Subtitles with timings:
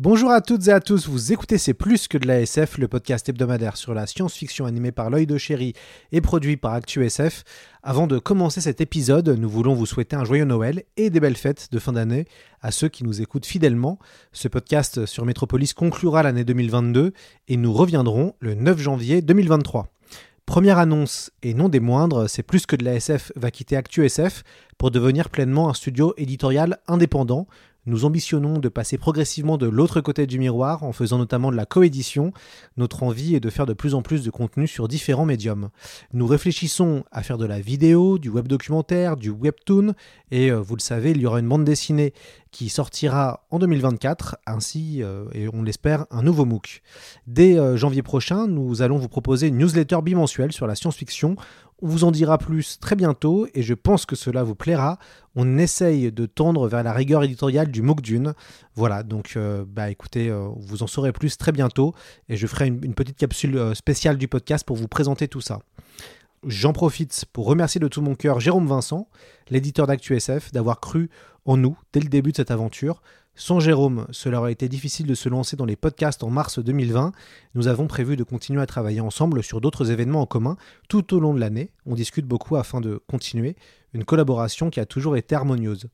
[0.00, 2.86] Bonjour à toutes et à tous, vous écoutez C'est plus que de la SF, le
[2.86, 5.72] podcast hebdomadaire sur la science-fiction animé par l'œil de chéri
[6.12, 7.42] et produit par ActuSF.
[7.82, 11.36] Avant de commencer cet épisode, nous voulons vous souhaiter un joyeux Noël et des belles
[11.36, 12.26] fêtes de fin d'année
[12.62, 13.98] à ceux qui nous écoutent fidèlement.
[14.30, 17.12] Ce podcast sur Métropolis conclura l'année 2022
[17.48, 19.88] et nous reviendrons le 9 janvier 2023.
[20.46, 24.44] Première annonce, et non des moindres, c'est plus que de la SF va quitter ActuSF
[24.78, 27.48] pour devenir pleinement un studio éditorial indépendant
[27.88, 31.66] nous ambitionnons de passer progressivement de l'autre côté du miroir en faisant notamment de la
[31.66, 32.32] coédition.
[32.76, 35.70] Notre envie est de faire de plus en plus de contenu sur différents médiums.
[36.12, 39.94] Nous réfléchissons à faire de la vidéo, du web documentaire, du webtoon
[40.30, 42.12] et euh, vous le savez, il y aura une bande dessinée
[42.50, 46.82] qui sortira en 2024, ainsi, euh, et on l'espère, un nouveau MOOC.
[47.26, 51.36] Dès euh, janvier prochain, nous allons vous proposer une newsletter bimensuelle sur la science-fiction.
[51.80, 54.98] On vous en dira plus très bientôt et je pense que cela vous plaira.
[55.36, 58.34] On essaye de tendre vers la rigueur éditoriale du MOOC Dune.
[58.74, 61.94] Voilà, donc euh, bah écoutez, vous en saurez plus très bientôt
[62.28, 65.60] et je ferai une, une petite capsule spéciale du podcast pour vous présenter tout ça.
[66.46, 69.08] J'en profite pour remercier de tout mon cœur Jérôme Vincent,
[69.50, 71.10] l'éditeur d'ActuSF, d'avoir cru
[71.48, 73.02] en nous dès le début de cette aventure.
[73.34, 77.12] Sans Jérôme, cela aurait été difficile de se lancer dans les podcasts en mars 2020.
[77.54, 80.56] Nous avons prévu de continuer à travailler ensemble sur d'autres événements en commun
[80.88, 81.70] tout au long de l'année.
[81.86, 83.56] On discute beaucoup afin de continuer
[83.94, 85.86] une collaboration qui a toujours été harmonieuse.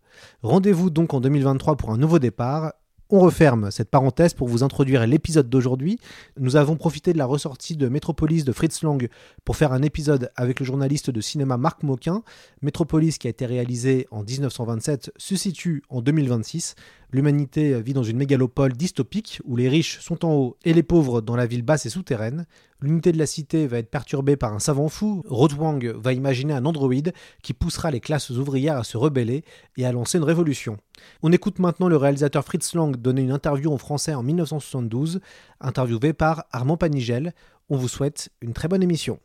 [0.43, 2.73] Rendez-vous donc en 2023 pour un nouveau départ
[3.11, 5.99] on referme cette parenthèse pour vous introduire l'épisode d'aujourd'hui.
[6.39, 9.09] Nous avons profité de la ressortie de Métropolis de Fritz Lang
[9.45, 12.23] pour faire un épisode avec le journaliste de cinéma Marc Moquin.
[12.63, 16.75] Métropolis, qui a été réalisé en 1927, se situe en 2026.
[17.15, 21.21] L'humanité vit dans une mégalopole dystopique où les riches sont en haut et les pauvres
[21.21, 22.45] dans la ville basse et souterraine.
[22.81, 25.23] L'unité de la cité va être perturbée par un savant fou.
[25.31, 29.45] Wang va imaginer un androïde qui poussera les classes ouvrières à se rebeller
[29.77, 30.77] et à lancer une révolution.
[31.23, 35.21] On écoute maintenant le réalisateur Fritz Lang donner une interview en français en 1972,
[35.61, 37.33] interviewé par Armand Panigel.
[37.69, 39.21] On vous souhaite une très bonne émission.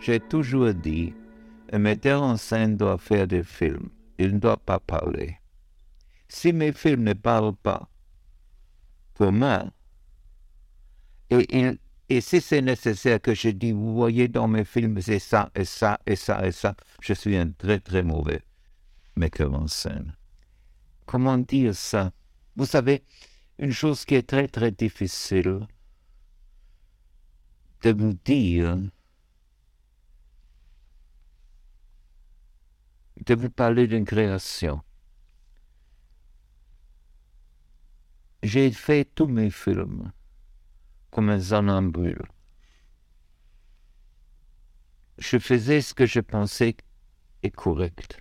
[0.00, 1.12] J'ai toujours dit,
[1.72, 3.88] un metteur en scène doit faire des films,
[4.18, 5.36] il ne doit pas parler.
[6.28, 7.88] Si mes films ne parlent pas,
[9.14, 9.64] pour moi,
[11.30, 15.64] et, si c'est nécessaire que je dis, vous voyez dans mes films, c'est ça, et
[15.64, 18.40] ça, et ça, et ça, je suis un très, très mauvais
[19.16, 20.14] metteur en scène.
[21.04, 22.12] Comment dire ça?
[22.56, 23.02] Vous savez,
[23.58, 25.66] une chose qui est très, très difficile
[27.82, 28.78] de vous dire,
[33.26, 34.80] de vous parler d'une création.
[38.42, 40.12] J'ai fait tous mes films
[41.10, 42.22] comme un zonambule.
[45.18, 46.76] Je faisais ce que je pensais
[47.42, 48.20] est correct.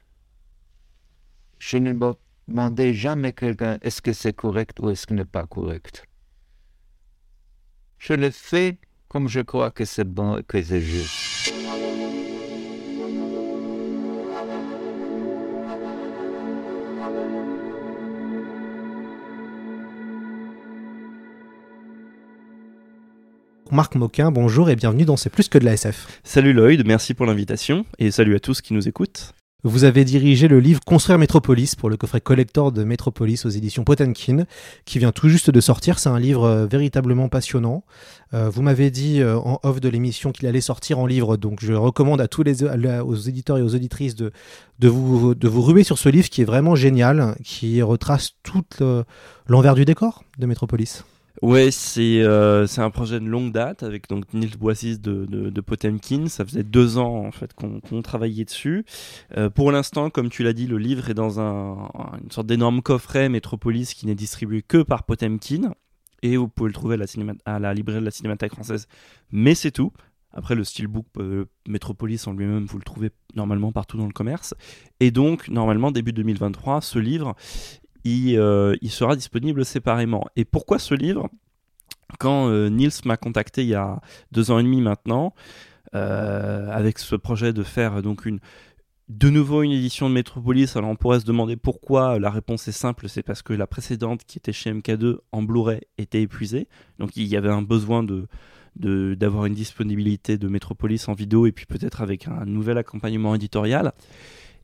[1.60, 5.46] Je ne demandais jamais quelqu'un est-ce que c'est correct ou est-ce que ce n'est pas
[5.46, 6.06] correct.
[8.00, 11.27] Je le fais comme je crois que c'est bon et que c'est juste.
[23.72, 26.22] Marc Moquin, bonjour et bienvenue dans C'est plus que de la SF.
[26.24, 29.34] Salut Lloyd, merci pour l'invitation et salut à tous qui nous écoutent.
[29.64, 33.84] Vous avez dirigé le livre Construire Métropolis pour le coffret collector de Métropolis aux éditions
[33.84, 34.46] Potemkin,
[34.86, 35.98] qui vient tout juste de sortir.
[35.98, 37.84] C'est un livre euh, véritablement passionnant.
[38.36, 41.60] Euh, vous m'avez dit euh, en off de l'émission qu'il allait sortir en livre, donc
[41.60, 44.32] je recommande à tous les aux éditeurs et aux auditrices de,
[44.78, 48.64] de, vous, de vous ruer sur ce livre qui est vraiment génial, qui retrace tout
[49.48, 51.04] l'envers du décor de Métropolis.
[51.44, 56.28] Ouais, c'est euh, un projet de longue date avec donc Nils Boisis de, de, Potemkin.
[56.28, 58.86] Ça faisait deux ans en fait qu'on travaillait dessus.
[59.38, 61.90] Euh, pour l'instant, comme tu l'as dit, le livre est dans un,
[62.24, 65.74] une sorte d'énorme coffret Métropolis qui n'est distribué que par Potemkin.
[66.24, 68.88] Et vous pouvez le trouver à la, cinéma, à la librairie de la Cinémathèque française.
[69.32, 69.92] Mais c'est tout.
[70.32, 74.56] Après, le steelbook euh, Metropolis en lui-même, vous le trouvez normalement partout dans le commerce.
[75.00, 77.36] Et donc, normalement, début 2023, ce livre,
[78.08, 80.26] il, euh, il sera disponible séparément.
[80.36, 81.30] Et pourquoi ce livre?
[82.20, 84.00] Quand euh, Niels m'a contacté il y a
[84.32, 85.34] deux ans et demi maintenant,
[85.96, 88.40] euh, avec ce projet de faire donc une,
[89.10, 92.20] de nouveau une édition de Metropolis, alors on pourrait se demander pourquoi.
[92.20, 95.82] La réponse est simple, c'est parce que la précédente qui était chez MK2 en Blu-ray
[95.98, 96.68] était épuisée.
[97.00, 98.28] Donc il y avait un besoin de
[98.80, 103.92] d'avoir une disponibilité de Metropolis en vidéo et puis peut-être avec un nouvel accompagnement éditorial.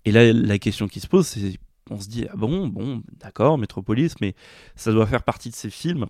[0.06, 1.58] Et là, la question qui se pose, c'est
[1.90, 4.36] on se dit, ah bon, bon, d'accord, Metropolis, mais
[4.76, 6.06] ça doit faire partie de ces films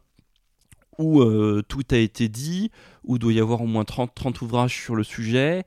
[1.00, 2.72] où euh, tout a été dit,
[3.04, 5.64] où doit y avoir au moins 30, 30 ouvrages sur le sujet.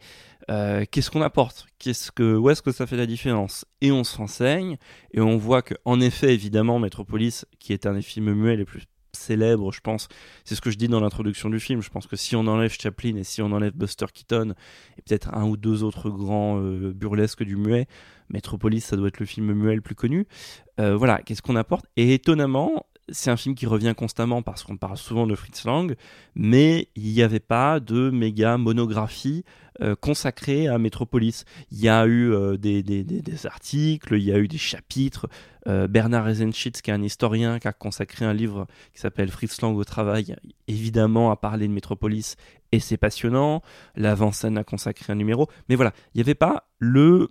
[0.51, 1.67] Euh, qu'est-ce qu'on apporte?
[1.79, 3.65] Qu'est-ce que, Où est-ce que ça fait la différence?
[3.81, 4.77] Et on se renseigne,
[5.13, 8.85] et on voit qu'en effet, évidemment, Metropolis, qui est un des films muets les plus
[9.17, 10.09] célèbres, je pense,
[10.45, 12.73] c'est ce que je dis dans l'introduction du film, je pense que si on enlève
[12.73, 14.55] Chaplin et si on enlève Buster Keaton,
[14.99, 17.87] et peut-être un ou deux autres grands euh, burlesques du muet,
[18.29, 20.27] Metropolis, ça doit être le film muet le plus connu.
[20.81, 21.87] Euh, voilà, qu'est-ce qu'on apporte?
[21.97, 25.95] Et étonnamment, c'est un film qui revient constamment parce qu'on parle souvent de Fritz Lang,
[26.35, 29.45] mais il n'y avait pas de méga monographie
[29.83, 31.45] euh, consacrée à Metropolis.
[31.71, 35.29] Il y a eu euh, des, articles, il y a eu des chapitres.
[35.69, 39.61] Euh, Bernard Eisenschitz, qui est un historien, qui a consacré un livre qui s'appelle Fritz
[39.61, 40.35] Lang au travail,
[40.67, 42.37] évidemment à parler de Metropolis,
[42.73, 43.63] et c'est passionnant.
[43.97, 47.31] L'avant-scène a consacré un numéro, mais voilà, il n'y avait pas le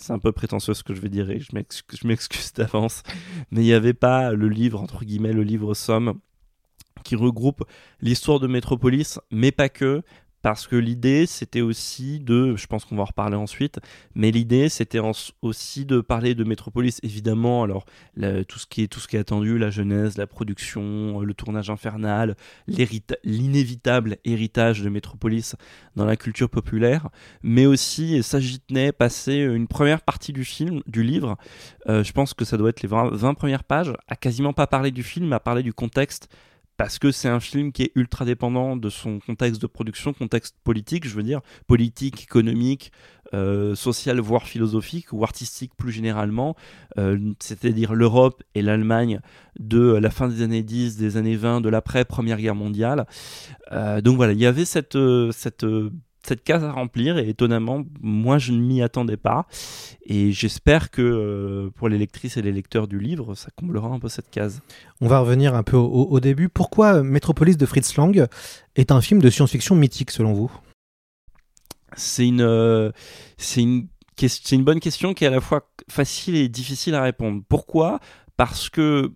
[0.00, 3.02] c'est un peu prétentieux ce que je vais dire et je m'excuse d'avance,
[3.50, 6.18] mais il n'y avait pas le livre, entre guillemets, le livre somme
[7.04, 7.64] qui regroupe
[8.00, 10.02] l'histoire de Métropolis, mais pas que,
[10.42, 13.80] parce que l'idée c'était aussi de, je pense qu'on va en reparler ensuite,
[14.14, 15.00] mais l'idée c'était
[15.42, 17.00] aussi de parler de Métropolis.
[17.02, 17.84] Évidemment, alors
[18.48, 24.88] tout ce qui est attendu, la genèse, la production, le tournage infernal, l'inévitable héritage de
[24.88, 25.56] Métropolis
[25.96, 27.08] dans la culture populaire,
[27.42, 31.36] mais aussi et ça j'y tenais passer une première partie du film, du livre,
[31.88, 34.66] euh, je pense que ça doit être les 20, 20 premières pages, à quasiment pas
[34.66, 36.28] parler du film, à parler du contexte
[36.80, 40.56] parce que c'est un film qui est ultra dépendant de son contexte de production, contexte
[40.64, 42.90] politique, je veux dire, politique, économique,
[43.34, 46.56] euh, social, voire philosophique, ou artistique plus généralement,
[46.96, 49.20] euh, c'est-à-dire l'Europe et l'Allemagne
[49.58, 53.06] de la fin des années 10, des années 20, de l'après-première guerre mondiale.
[53.72, 54.96] Euh, donc voilà, il y avait cette,
[55.32, 55.66] cette
[56.26, 59.46] cette case à remplir et étonnamment, moi je ne m'y attendais pas
[60.04, 63.98] et j'espère que euh, pour les lectrices et les lecteurs du livre, ça comblera un
[63.98, 64.60] peu cette case.
[65.00, 66.48] On va revenir un peu au, début.
[66.48, 68.26] Pourquoi Metropolis de Fritz Lang
[68.76, 70.50] est un film de science-fiction mythique selon vous?
[71.96, 72.92] C'est une, euh,
[73.36, 77.02] c'est une, c'est une bonne question qui est à la fois facile et difficile à
[77.02, 77.42] répondre.
[77.48, 78.00] Pourquoi?
[78.36, 79.12] Parce que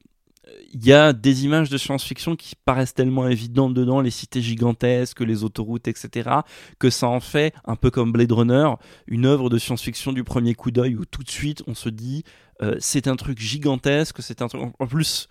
[0.73, 5.21] il y a des images de science-fiction qui paraissent tellement évidentes dedans, les cités gigantesques,
[5.21, 6.31] les autoroutes, etc.,
[6.79, 8.69] que ça en fait, un peu comme Blade Runner,
[9.07, 12.25] une œuvre de science-fiction du premier coup d'œil où tout de suite on se dit
[12.63, 14.63] euh, c'est un truc gigantesque, c'est un truc.
[14.79, 15.29] En plus,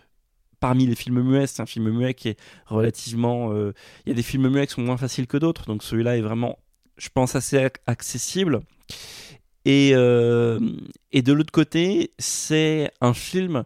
[0.59, 3.53] parmi les films muets, c'est un film muet qui est relativement.
[3.53, 3.73] Euh,
[4.05, 6.21] il y a des films muets qui sont moins faciles que d'autres, donc celui-là est
[6.21, 6.59] vraiment,
[6.97, 8.61] je pense, assez accessible.
[9.65, 10.59] Et, euh,
[11.11, 13.63] et de l'autre côté, c'est un film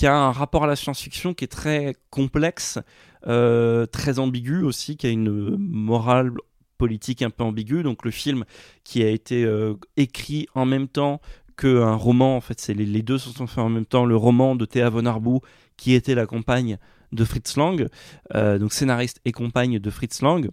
[0.00, 2.78] qui a un rapport à la science-fiction qui est très complexe,
[3.26, 6.32] euh, très ambigu aussi, qui a une morale
[6.78, 7.82] politique un peu ambiguë.
[7.82, 8.46] Donc le film
[8.82, 11.20] qui a été euh, écrit en même temps
[11.58, 14.06] qu'un roman, en fait, c'est les, deux sont faits en même temps.
[14.06, 15.42] Le roman de Théa von Arbou,
[15.76, 16.78] qui était la compagne
[17.12, 17.86] de Fritz Lang,
[18.34, 20.48] euh, donc scénariste et compagne de Fritz Lang.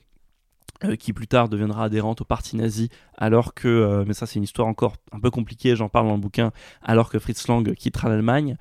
[0.84, 4.36] Euh, qui plus tard deviendra adhérente au parti nazi, alors que, euh, mais ça c'est
[4.36, 6.52] une histoire encore un peu compliquée, j'en parle dans le bouquin,
[6.84, 8.58] alors que Fritz Lang quittera l'Allemagne.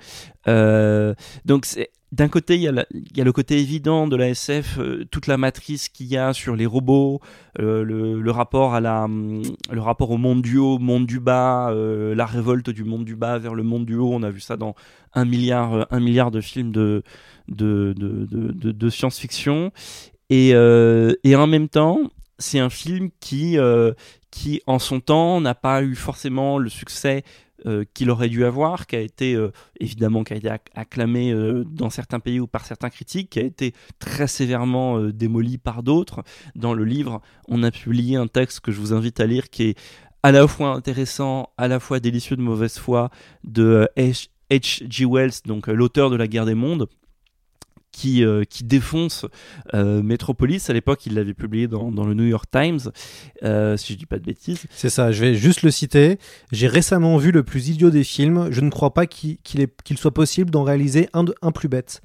[0.48, 1.66] Euh, donc
[2.12, 2.68] d'un côté, il y,
[3.20, 4.78] a le côté évident de la SF,
[5.10, 7.20] toute la matrice qu'il y a sur les robots,
[7.58, 8.70] le, le, rapport
[10.10, 13.64] au monde du haut, monde du bas, la révolte du monde du bas vers le
[13.64, 14.14] monde du haut.
[14.14, 14.75] On a vu ça dans
[15.12, 17.02] un milliard, de films de
[18.88, 19.72] science-fiction.
[20.30, 22.00] Et, euh, et en même temps,
[22.38, 23.92] c'est un film qui, euh,
[24.30, 27.23] qui, en son temps, n'a pas eu forcément le succès
[27.64, 29.38] euh, qu'il aurait dû avoir, qui a été
[29.80, 31.35] évidemment qui a été acclamé
[31.66, 36.23] dans certains pays ou par certains critiques, qui a été très sévèrement démoli par d'autres.
[36.54, 39.64] Dans le livre, on a publié un texte que je vous invite à lire qui
[39.71, 39.78] est
[40.23, 43.11] à la fois intéressant, à la fois délicieux de mauvaise foi
[43.45, 45.04] de H.G.
[45.04, 46.88] Wells, donc l'auteur de La Guerre des Mondes,
[47.97, 49.25] qui, euh, qui défonce
[49.73, 50.69] euh, Metropolis.
[50.69, 52.81] À l'époque, il l'avait publié dans, dans, le New York Times,
[53.43, 54.65] euh, si je dis pas de bêtises.
[54.71, 56.19] C'est ça, je vais juste le citer.
[56.53, 58.49] J'ai récemment vu le plus idiot des films.
[58.50, 59.38] Je ne crois pas qu'il
[59.97, 62.03] soit possible d'en réaliser un, de, un plus bête.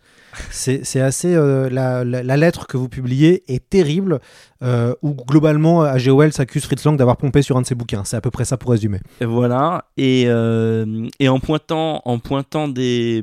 [0.49, 1.35] C'est assez.
[1.35, 4.21] Euh, la, la, la, lettre que vous publiez est terrible,
[4.61, 6.09] où globalement, A.G.
[6.09, 8.05] Wells accuse Fritz Lang d'avoir pompé sur un de ses bouquins.
[8.05, 8.99] C'est à peu près ça pour résumer.
[9.19, 9.89] Voilà.
[9.97, 10.21] Et,
[11.19, 13.21] et en, pointant, en, pointant des,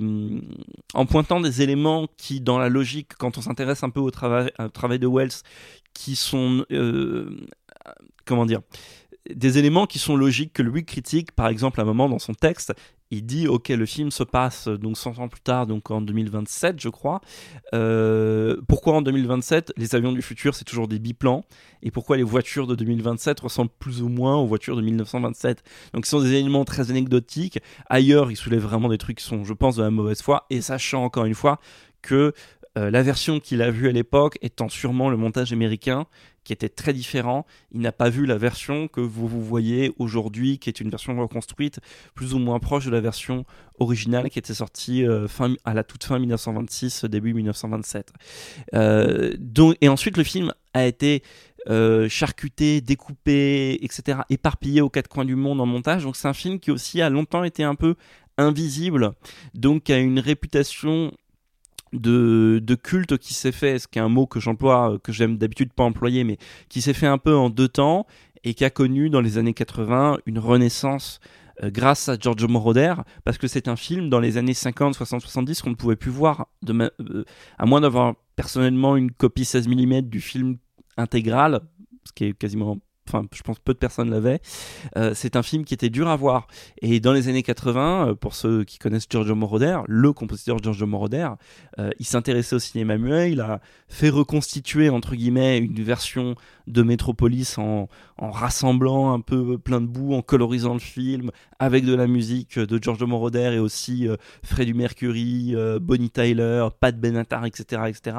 [0.93, 4.51] en pointant des éléments qui, dans la logique, quand on s'intéresse un peu au travail,
[4.59, 5.43] au travail de Wells,
[5.95, 6.65] qui sont.
[6.71, 7.47] Euh,
[8.25, 8.61] comment dire
[9.35, 12.33] des éléments qui sont logiques que lui critique, par exemple, à un moment dans son
[12.33, 12.73] texte,
[13.11, 16.81] il dit ok le film se passe donc 100 ans plus tard donc en 2027
[16.81, 17.21] je crois.
[17.75, 21.45] Euh, pourquoi en 2027 les avions du futur c'est toujours des biplans?
[21.83, 25.63] Et pourquoi les voitures de 2027 ressemblent plus ou moins aux voitures de 1927
[25.95, 27.61] donc ce sont des éléments très anecdotiques.
[27.89, 30.45] Ailleurs il soulève vraiment des trucs qui sont je pense de la mauvaise foi.
[30.51, 31.61] Et sachant encore une fois
[32.03, 32.33] que
[32.79, 36.07] euh, la version qu'il a vue à l'époque étant sûrement le montage américain
[36.45, 37.45] qui était très différent.
[37.73, 41.19] Il n'a pas vu la version que vous, vous voyez aujourd'hui, qui est une version
[41.19, 41.81] reconstruite,
[42.15, 43.45] plus ou moins proche de la version
[43.79, 48.13] originale qui était sortie euh, fin, à la toute fin 1926, début 1927.
[48.75, 51.23] Euh, donc, et ensuite, le film a été
[52.09, 56.05] charcuté, découpé, etc., éparpillé aux quatre coins du monde en montage.
[56.05, 57.95] Donc c'est un film qui aussi a longtemps été un peu
[58.39, 59.13] invisible,
[59.53, 61.13] donc a une réputation
[61.93, 65.37] de, culte qui s'est fait, ce qui est un mot que j'emploie, euh, que j'aime
[65.37, 68.07] d'habitude pas employer, mais qui s'est fait un peu en deux temps
[68.45, 71.21] et qui a connu dans les années 80 une renaissance
[71.63, 75.23] euh, grâce à Giorgio Moroder, parce que c'est un film dans les années 50, 60,
[75.23, 77.25] 70 qu'on ne pouvait plus voir, euh,
[77.59, 80.59] à moins d'avoir personnellement une copie 16 mm du film
[80.97, 81.61] intégral,
[82.05, 82.79] ce qui est quasiment
[83.09, 84.41] enfin je pense peu de personnes l'avaient.
[84.97, 86.47] Euh, c'est un film qui était dur à voir.
[86.83, 90.87] Et dans les années 80, euh, pour ceux qui connaissent Giorgio Moroder, le compositeur Giorgio
[90.87, 91.31] Moroder,
[91.79, 96.35] euh, il s'intéressait au cinéma muet, il a fait reconstituer entre guillemets une version
[96.67, 97.89] de Metropolis en,
[98.19, 102.83] rassemblant un peu plein de bouts, en colorisant le film, avec de la musique de
[102.83, 107.83] Giorgio Moroder et aussi euh, Freddie Mercury, Bonnie Tyler, Pat Benatar, etc.
[107.87, 108.17] etc.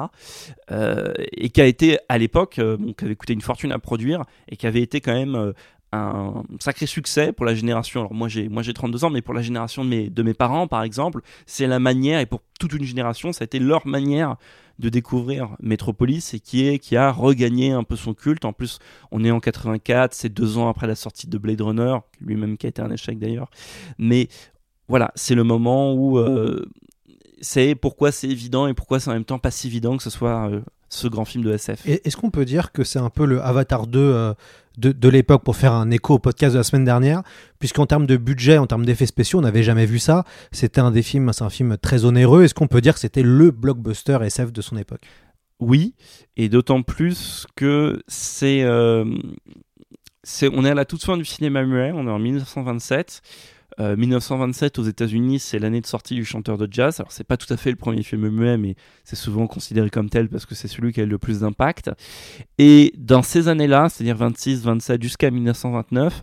[1.32, 2.60] et qui a été à l'époque,
[2.96, 5.52] qui avait coûté une fortune à produire et qui avait été quand même euh,
[5.92, 8.00] un sacré succès pour la génération.
[8.00, 10.34] Alors moi j'ai moi j'ai 32 ans, mais pour la génération de mes de mes
[10.34, 13.86] parents par exemple, c'est la manière et pour toute une génération, ça a été leur
[13.86, 14.36] manière
[14.78, 18.44] de découvrir Metropolis et qui est qui a regagné un peu son culte.
[18.44, 18.78] En plus,
[19.10, 22.66] on est en 84, c'est deux ans après la sortie de Blade Runner, lui-même qui
[22.66, 23.50] a été un échec d'ailleurs.
[23.98, 24.28] Mais
[24.88, 26.66] voilà, c'est le moment où euh,
[27.40, 30.10] c'est pourquoi c'est évident et pourquoi c'est en même temps pas si évident que ce
[30.10, 30.60] soit euh,
[30.90, 31.86] ce grand film de SF.
[31.86, 34.34] Est-ce qu'on peut dire que c'est un peu le Avatar 2 euh,
[34.76, 37.22] de, de l'époque pour faire un écho au podcast de la semaine dernière?
[37.60, 40.24] Puisqu'en termes de budget, en termes d'effets spéciaux, on n'avait jamais vu ça.
[40.50, 42.42] C'était un des films, c'est un film très onéreux.
[42.42, 45.02] Est-ce qu'on peut dire que c'était le blockbuster SF de son époque?
[45.60, 45.94] Oui,
[46.36, 49.04] et d'autant plus que c'est, euh,
[50.24, 50.48] c'est.
[50.52, 53.20] On est à la toute fin du cinéma muet, on est en 1927.
[53.80, 57.00] 1927 euh, aux États-Unis, c'est l'année de sortie du chanteur de jazz.
[57.00, 60.10] Alors c'est pas tout à fait le premier film muet, mais c'est souvent considéré comme
[60.10, 61.90] tel parce que c'est celui qui a eu le plus d'impact.
[62.58, 66.20] Et dans ces années-là, c'est-à-dire 26, 27 jusqu'à 1929,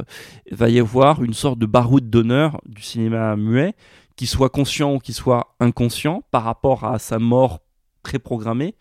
[0.51, 3.73] il va y avoir une sorte de baroud d'honneur du cinéma muet,
[4.15, 7.61] qui soit conscient ou qui soit inconscient par rapport à sa mort
[8.03, 8.75] préprogrammée,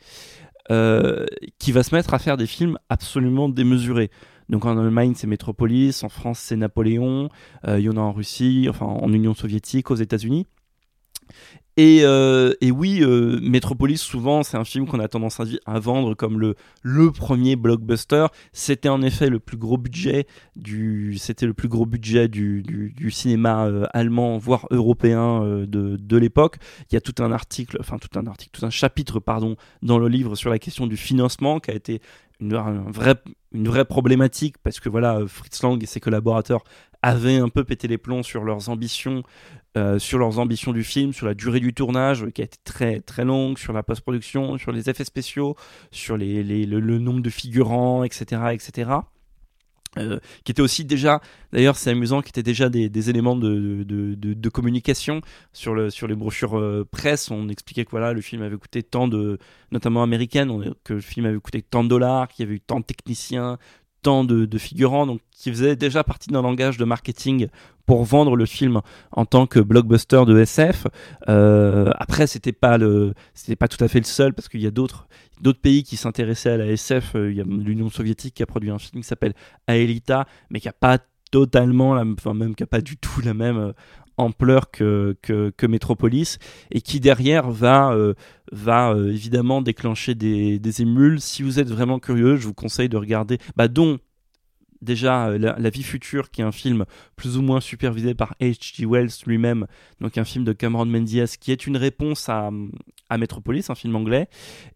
[0.70, 1.26] euh,
[1.58, 4.10] qui va se mettre à faire des films absolument démesurés.
[4.48, 7.30] Donc en Allemagne, c'est Métropolis, en France, c'est Napoléon,
[7.66, 10.46] euh, il y en a en Russie, enfin en Union soviétique, aux États-Unis.
[11.78, 16.14] Et, euh, et, oui, euh, Metropolis, souvent, c'est un film qu'on a tendance à, vendre
[16.14, 18.28] comme le, le premier blockbuster.
[18.54, 20.26] C'était en effet le plus gros budget
[20.56, 26.16] du, c'était le plus gros budget du, du, cinéma euh, allemand, voire européen de, de
[26.16, 26.56] l'époque.
[26.90, 29.98] Il y a tout un article, enfin tout un article, tout un chapitre, pardon, dans
[29.98, 32.00] le livre sur la question du financement qui a été
[32.40, 33.14] une, un vrai,
[33.52, 36.64] une vraie problématique parce que voilà, Fritz Lang et ses collaborateurs
[37.02, 39.22] avaient un peu pété les plombs sur leurs ambitions,
[39.76, 43.00] euh, sur leurs ambitions du film, sur la durée du tournage qui a été très
[43.00, 45.56] très longue, sur la post-production, sur les effets spéciaux,
[45.90, 48.90] sur les, les, le, le, nombre de figurants, etc., etc.
[49.98, 51.20] Euh, qui était aussi déjà,
[51.52, 55.20] d'ailleurs c'est amusant, qui était déjà des, éléments de, communication
[55.52, 57.30] sur, sur les brochures euh, presse.
[57.30, 59.38] On expliquait que voilà, le film avait coûté tant de,
[59.72, 62.80] notamment américaine, que le film avait coûté tant de dollars, qu'il y avait eu tant
[62.80, 63.58] de techniciens,
[64.02, 67.48] tant de, figurants, donc qui faisait déjà partie d'un langage de marketing
[67.86, 68.80] pour vendre le film
[69.12, 70.86] en tant que blockbuster de SF.
[71.28, 74.66] Euh, après, c'était pas le, c'était pas tout à fait le seul parce qu'il y
[74.66, 75.06] a d'autres,
[75.40, 77.14] d'autres pays qui s'intéressaient à la SF.
[77.14, 79.34] Euh, il y a l'Union soviétique qui a produit un film qui s'appelle
[79.66, 80.98] Aelita, mais qui a pas
[81.30, 83.72] totalement, enfin même qui a pas du tout la même euh,
[84.18, 86.38] ampleur que, que, que Metropolis
[86.70, 88.14] et qui derrière va, euh,
[88.52, 91.20] va euh, évidemment déclencher des, des émules.
[91.20, 93.98] Si vous êtes vraiment curieux, je vous conseille de regarder, bah, dont
[94.82, 96.84] déjà euh, la, vie future, qui est un film
[97.16, 98.86] plus ou moins supervisé par H.G.
[98.86, 99.66] Wells lui-même,
[100.00, 102.50] donc un film de Cameron Mendias, qui est une réponse à,
[103.16, 104.28] Metropolis, un film anglais,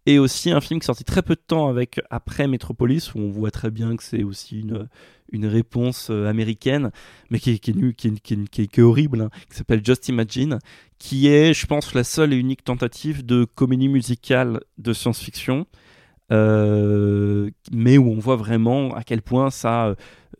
[0.07, 3.19] et aussi un film qui est sorti très peu de temps avec, après Metropolis, où
[3.19, 6.91] on voit très bien que c'est aussi une, réponse euh, américaine,
[7.31, 10.59] mais qui est, horrible, qui s'appelle Just Imagine,
[10.99, 15.67] qui est, je pense, la seule et unique tentative de comédie musicale de science-fiction,
[16.33, 19.95] euh, mais où on voit vraiment à quel point ça, euh,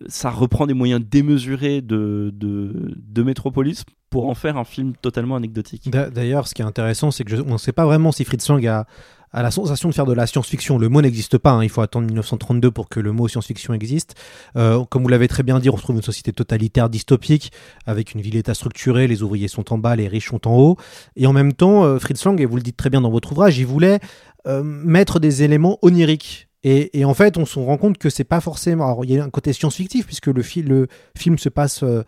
[0.07, 5.91] ça reprend des moyens démesurés de, de, Metropolis pour en faire un film totalement anecdotique.
[5.91, 8.67] D'a- D'ailleurs, ce qui est intéressant, c'est que ne sait pas vraiment si Fritz Lang
[8.67, 8.87] a,
[9.33, 10.79] a la sensation de faire de la science-fiction.
[10.79, 14.15] Le mot n'existe pas, hein, il faut attendre 1932 pour que le mot science-fiction existe.
[14.57, 17.53] Euh, comme vous l'avez très bien dit, on retrouve une société totalitaire dystopique,
[17.87, 20.77] avec une ville-État structurée, les ouvriers sont en bas, les riches sont en haut.
[21.17, 23.33] Et en même temps, euh, Fritz Lang, et vous le dites très bien dans votre
[23.33, 24.01] ouvrage, il voulait
[24.47, 26.50] euh, mettre des éléments oniriques.
[26.63, 28.85] Et, en fait, on se rend compte que c'est pas forcément.
[28.85, 32.03] Alors, il y a un côté science-fictif, puisque le, fi- le film se passe euh,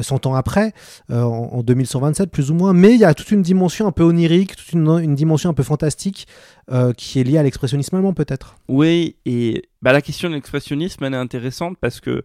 [0.00, 0.72] 100 ans après,
[1.10, 3.92] euh, en, en 2127 plus ou moins, mais il y a toute une dimension un
[3.92, 6.26] peu onirique, toute une, dimension un peu fantastique
[6.72, 8.56] euh, qui est liée à l'expressionnisme allemand peut-être.
[8.68, 12.22] Oui, et bah, la question de l'expressionnisme, elle est intéressante parce que,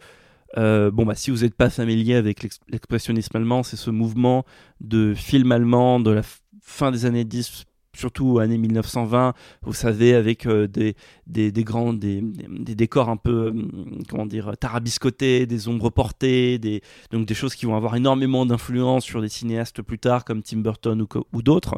[0.58, 4.46] euh, bon, bah, si vous n'êtes pas familier avec l'ex- l'expressionnisme allemand, c'est ce mouvement
[4.80, 6.22] de film allemand de la
[6.62, 9.34] fin des années 10, surtout années 1920,
[9.64, 10.96] vous savez, avec euh, des,
[11.28, 16.58] des, des grands, des, des, décors un peu, hum, comment dire, tarabiscotés, des ombres portées,
[16.60, 16.82] des,
[17.12, 20.58] donc des choses qui vont avoir énormément d'influence sur des cinéastes plus tard comme Tim
[20.58, 21.76] Burton ou, d'autres.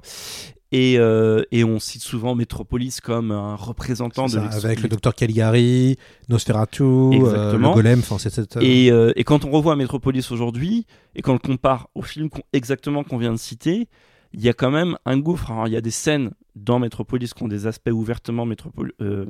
[0.72, 4.90] Et, euh, et on cite souvent Metropolis comme un représentant de Ça, l'ex- avec le
[4.90, 5.96] docteur Caligari,
[6.28, 8.58] Nosferatu, euh, le golem, cette...
[8.62, 13.04] Et, euh, et quand on revoit Metropolis aujourd'hui, et qu'on le compare au film exactement
[13.04, 13.88] qu'on vient de citer,
[14.38, 15.50] il y a quand même un gouffre.
[15.52, 19.26] Alors, il y a des scènes dans Metropolis qui ont des aspects ouvertement métropol- euh,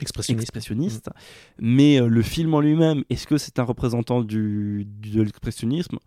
[0.00, 0.42] expressionniste.
[0.44, 1.10] expressionnistes,
[1.60, 5.98] mais euh, le film en lui-même, est-ce que c'est un représentant du, du- de l'expressionnisme?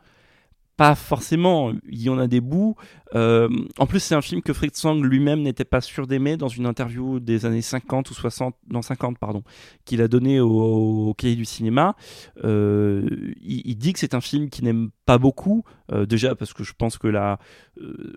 [0.78, 2.76] Pas forcément, il y en a des bouts.
[3.14, 6.48] Euh, en plus, c'est un film que Fritz Lang lui-même n'était pas sûr d'aimer dans
[6.48, 9.44] une interview des années 50 ou 60, non 50, pardon,
[9.86, 11.96] qu'il a donné au, au Cahier du cinéma.
[12.44, 13.08] Euh,
[13.42, 16.74] il, il dit que c'est un film qu'il n'aime beaucoup, euh, déjà parce que je
[16.78, 17.40] pense que là,
[17.82, 18.14] euh,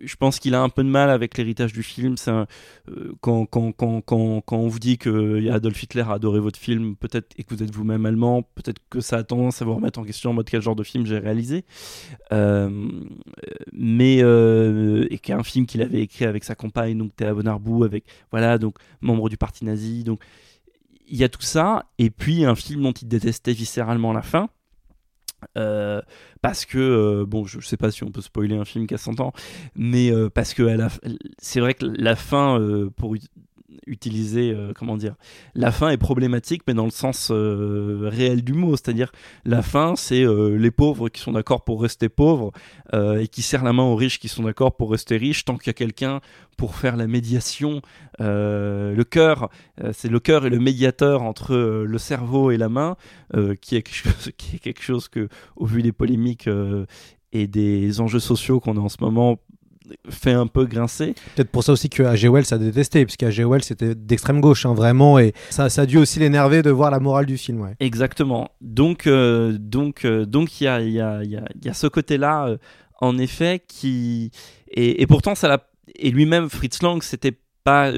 [0.00, 2.16] je pense qu'il a un peu de mal avec l'héritage du film.
[2.26, 2.46] Un-
[2.88, 6.96] euh, quand, quand, quand, quand, on vous dit que Adolf Hitler a adoré votre film,
[6.96, 9.98] peut-être et que vous êtes vous-même allemand, peut-être que ça a tendance à vous remettre
[9.98, 11.64] en question en mode quel genre de film j'ai réalisé.
[12.32, 12.88] Euh,
[13.72, 17.34] mais euh, et qui est un film qu'il avait écrit avec sa compagne, donc Théa
[17.34, 20.04] Bonarbou, avec voilà donc membre du parti nazi.
[20.04, 20.20] Donc
[21.08, 24.48] il y a tout ça, et puis un film dont il détestait viscéralement la fin.
[25.56, 26.00] Euh,
[26.42, 28.98] parce que euh, bon je, sais pas si on peut spoiler un film qui a
[28.98, 29.32] 100 ans
[29.74, 30.88] mais euh, parce que la
[31.38, 33.16] c'est vrai que la fin euh, pour
[33.86, 35.14] utiliser euh, comment dire
[35.54, 38.76] la fin est problématique mais dans le sens euh, réel du mot.
[38.76, 39.12] C'est-à-dire
[39.44, 42.52] la fin c'est euh, les pauvres qui sont d'accord pour rester pauvres
[42.92, 45.44] et qui serrent la main aux riches qui sont d'accord pour rester riches.
[45.44, 46.20] Tant qu'il y a quelqu'un
[46.56, 47.82] pour faire la médiation
[48.18, 49.50] le cœur
[49.92, 52.96] c'est le cœur et le médiateur entre le cerveau et la main
[53.60, 53.82] qui est
[54.36, 56.48] qui est quelque chose que au vu des polémiques
[57.32, 59.38] et des enjeux sociaux qu'on a en ce moment
[60.08, 62.28] fait un peu grincer Peut-être pour ça aussi que A.G.
[62.28, 63.44] Wells a détesté, parce qu'A.G.
[63.44, 66.90] Wells c'était d'extrême gauche, hein, vraiment, et ça, ça a dû aussi l'énerver de voir
[66.90, 67.60] la morale du film.
[67.60, 67.74] Ouais.
[67.80, 68.50] Exactement.
[68.60, 72.56] Donc, euh, donc, euh, donc, il y a, y a, y a ce côté-là, euh,
[73.00, 74.30] en effet, qui
[74.70, 75.68] et, et pourtant, ça l'a.
[75.98, 77.92] Et lui-même, Fritz Lang, c'était pas.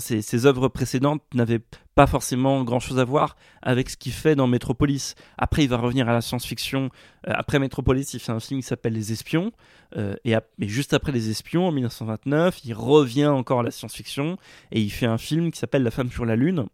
[0.00, 1.62] Ses, œuvres précédentes n'avaient
[1.94, 5.14] pas forcément grand-chose à voir avec ce qu'il fait dans Metropolis.
[5.38, 6.90] Après, il va revenir à la science-fiction.
[7.26, 9.52] Euh, après Metropolis, il fait un film qui s'appelle Les Espions.
[9.96, 14.36] Euh, et, juste après Les Espions, en 1929, il revient encore à la science-fiction
[14.72, 16.66] et il fait un film qui s'appelle La femme sur la lune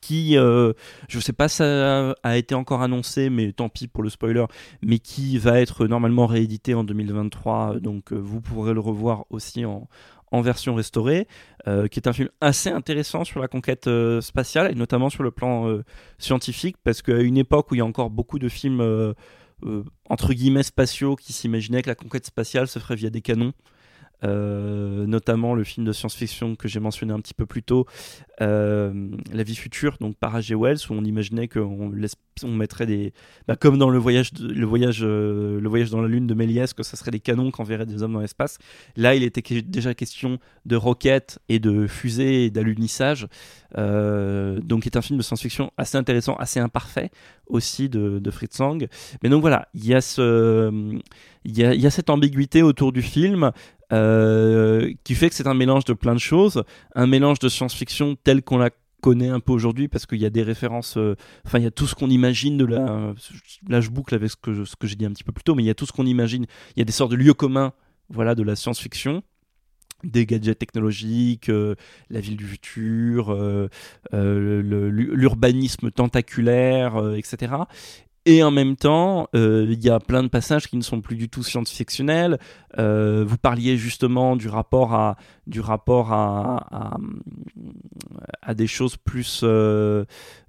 [0.00, 0.72] qui, euh,
[1.08, 4.44] je sais pas ça a été encore annoncé, mais tant pis pour le spoiler,
[4.80, 9.64] mais qui va être normalement réédité en 2023, donc euh, vous pourrez le revoir aussi
[9.64, 9.88] en,
[10.32, 11.26] en version restaurée,
[11.68, 15.22] euh, qui est un film assez intéressant sur la conquête euh, spatiale, et notamment sur
[15.22, 15.84] le plan euh,
[16.18, 19.14] scientifique, parce qu'à une époque où il y a encore beaucoup de films
[20.10, 23.54] entre guillemets spatiaux qui s'imaginaient que la conquête spatiale se ferait via des canons,
[24.22, 27.86] notamment le film de science-fiction que j'ai mentionné un petit peu plus tôt,
[28.42, 28.92] euh,
[29.32, 30.54] La vie future, donc par H.G.
[30.54, 31.92] Wells, où on imaginait qu'on
[32.42, 33.12] on mettrait des,
[33.48, 36.74] bah, comme dans le voyage, le voyage, euh, le voyage dans la lune de Méliès,
[36.74, 38.58] que ça serait des canons qu'enverraient des hommes dans l'espace.
[38.96, 43.26] Là, il était déjà question de roquettes et de fusées et d'alunissage.
[43.78, 47.10] Euh, donc, c'est un film de science-fiction assez intéressant, assez imparfait
[47.46, 48.86] aussi de, de Fritz Lang.
[49.22, 53.52] Mais donc voilà, il y y a, il y a cette ambiguïté autour du film.
[53.92, 58.16] Euh, qui fait que c'est un mélange de plein de choses, un mélange de science-fiction
[58.22, 58.70] tel qu'on la
[59.00, 61.70] connaît un peu aujourd'hui parce qu'il y a des références, euh, enfin il y a
[61.70, 63.14] tout ce qu'on imagine de la,
[63.68, 65.66] là je boucle avec ce que, j'ai dit un petit peu plus tôt, mais il
[65.66, 67.72] y a tout ce qu'on imagine, il y a des sortes de lieux communs,
[68.08, 69.22] voilà, de la science-fiction
[70.04, 71.74] des gadgets technologiques, euh,
[72.10, 73.34] la ville du futur,
[74.12, 77.52] l'urbanisme tentaculaire, etc.
[78.28, 81.14] Et en même temps, euh, il y a plein de passages qui ne sont plus
[81.14, 82.38] du tout science-fictionnels.
[82.76, 86.96] Euh, vous parliez justement du rapport à, du rapport à, à,
[88.42, 90.04] à des choses plus euh,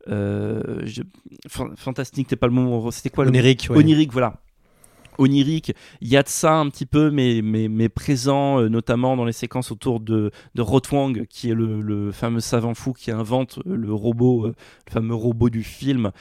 [0.08, 1.04] euh, je-
[1.48, 2.28] fan- fantastiques.
[2.32, 2.90] C'est pas le mot.
[2.90, 3.78] C'était quoi le mot Onirique, ouais.
[3.78, 4.34] Onirique, voilà
[5.18, 5.74] onirique.
[6.02, 9.34] Il y a de ça un petit peu, mais, mais, présent euh, notamment dans les
[9.34, 13.94] séquences autour de, de Rotwang, qui est le, fameux savant fou qui invente euh, le
[13.94, 14.56] robot, euh,
[14.88, 16.12] le fameux robot du film,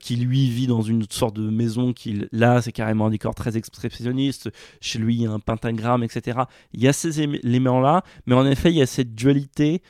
[0.00, 3.56] qui lui vit dans une sorte de maison qui, là, c'est carrément un décor très
[3.56, 4.50] expressionniste.
[4.80, 6.40] Chez lui, il y a un pentagramme, etc.
[6.72, 9.82] Il y a ces éme- éléments-là, mais en effet, il y a cette dualité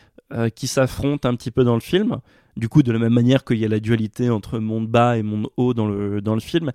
[0.57, 2.19] qui s'affronte un petit peu dans le film.
[2.57, 5.23] Du coup, de la même manière qu'il y a la dualité entre monde bas et
[5.23, 6.71] monde haut dans le, dans le film.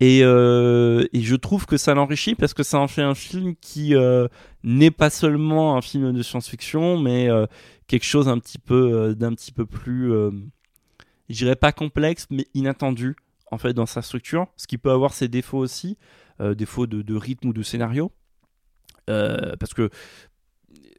[0.00, 3.56] Et, euh, et je trouve que ça l'enrichit parce que ça en fait un film
[3.56, 4.28] qui euh,
[4.62, 7.46] n'est pas seulement un film de science-fiction, mais euh,
[7.88, 10.12] quelque chose d'un petit peu plus,
[11.28, 13.16] je dirais pas complexe, mais inattendu
[13.50, 15.98] en fait dans sa structure, ce qui peut avoir ses défauts aussi,
[16.38, 18.12] défauts de, de rythme ou de scénario,
[19.06, 19.90] parce que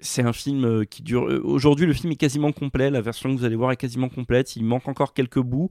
[0.02, 1.28] c'est un film euh, qui dure.
[1.30, 2.90] euh, Aujourd'hui, le film est quasiment complet.
[2.90, 4.56] La version que vous allez voir est quasiment complète.
[4.56, 5.70] Il manque encore quelques bouts.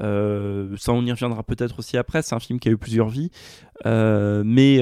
[0.00, 2.22] Euh, ça, on y reviendra peut-être aussi après.
[2.22, 3.30] C'est un film qui a eu plusieurs vies.
[3.84, 4.78] Mais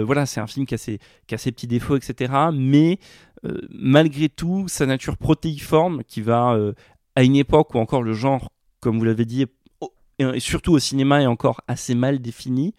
[0.00, 2.32] voilà, c'est un film qui a, ses, qui a petits défauts, etc.
[2.52, 2.98] Mais
[3.70, 6.58] malgré tout, sa nature protéiforme, qui va
[7.16, 9.46] à une époque où encore le genre, comme vous l'avez dit,
[10.18, 12.74] et surtout au cinéma, est encore assez mal défini.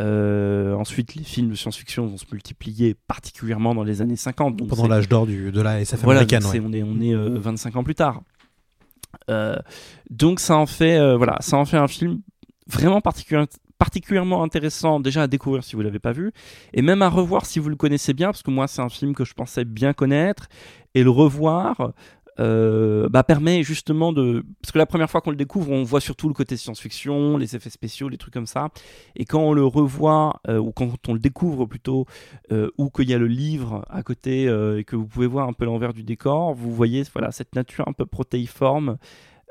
[0.00, 4.56] Euh, ensuite, les films de science-fiction vont se multiplier, particulièrement dans les années 50.
[4.56, 6.44] donc Pendant l'âge d'or de la SF voilà, américaine.
[6.46, 6.60] ouais.
[6.64, 8.22] on est, on est euh, 25 ans plus tard.
[9.30, 9.56] Euh,
[10.10, 12.20] donc ça en fait, euh, voilà, ça en fait un film
[12.66, 13.46] vraiment particulier-
[13.78, 16.32] particulièrement intéressant déjà à découvrir si vous l'avez pas vu
[16.72, 19.14] et même à revoir si vous le connaissez bien parce que moi c'est un film
[19.14, 20.48] que je pensais bien connaître
[20.94, 21.92] et le revoir
[22.40, 26.00] euh, bah, permet justement de parce que la première fois qu'on le découvre on voit
[26.00, 28.70] surtout le côté science-fiction les effets spéciaux les trucs comme ça
[29.14, 32.06] et quand on le revoit euh, ou quand on le découvre plutôt
[32.50, 35.52] euh, ou qu'il y a le livre à côté et que vous pouvez voir un
[35.52, 38.98] peu l'envers du décor, vous voyez voilà cette nature un peu protéiforme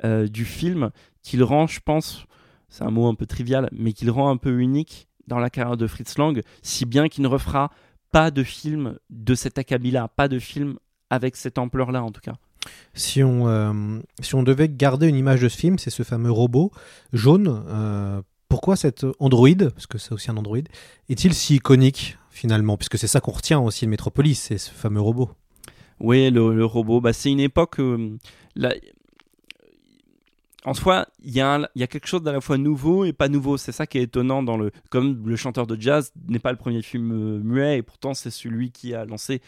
[0.03, 0.91] du film
[1.21, 2.25] qui le rend, je pense,
[2.67, 5.49] c'est un mot un peu trivial, mais qui le rend un peu unique dans la
[5.49, 7.71] carrière de Fritz Lang, si bien qu'il ne refera
[8.11, 10.77] pas de film de cet acabit-là, pas de film
[11.09, 12.35] avec cette ampleur-là en tout cas.
[12.93, 16.31] Si on, euh, si on devait garder une image de ce film, c'est ce fameux
[16.31, 16.71] robot
[17.11, 17.63] jaune.
[17.67, 20.59] euh, pourquoi cet Android, parce que c'est aussi un Android,
[21.09, 22.77] est-il si iconique finalement?
[22.77, 25.31] Puisque c'est ça qu'on retient aussi de Metropolis, c'est ce fameux robot.
[25.99, 27.79] Oui, le, robot, bah, c'est une époque.
[27.79, 28.15] euh,
[30.65, 33.57] en soi, il y, a quelque chose d'à la fois nouveau et pas nouveau.
[33.57, 34.71] C'est ça qui est étonnant dans le.
[34.91, 38.71] Comme le chanteur de jazz n'est pas le premier film muet et pourtant c'est celui
[38.71, 39.41] qui a lancé.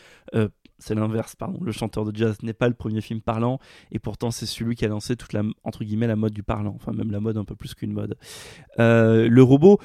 [0.85, 1.59] C'est l'inverse, pardon.
[1.63, 3.59] Le chanteur de jazz n'est pas le premier film parlant
[3.91, 6.73] et pourtant c'est celui qui a lancé toute la entre guillemets la mode du parlant.
[6.75, 8.17] Enfin même la mode un peu plus qu'une mode.
[8.79, 9.79] Euh, le robot.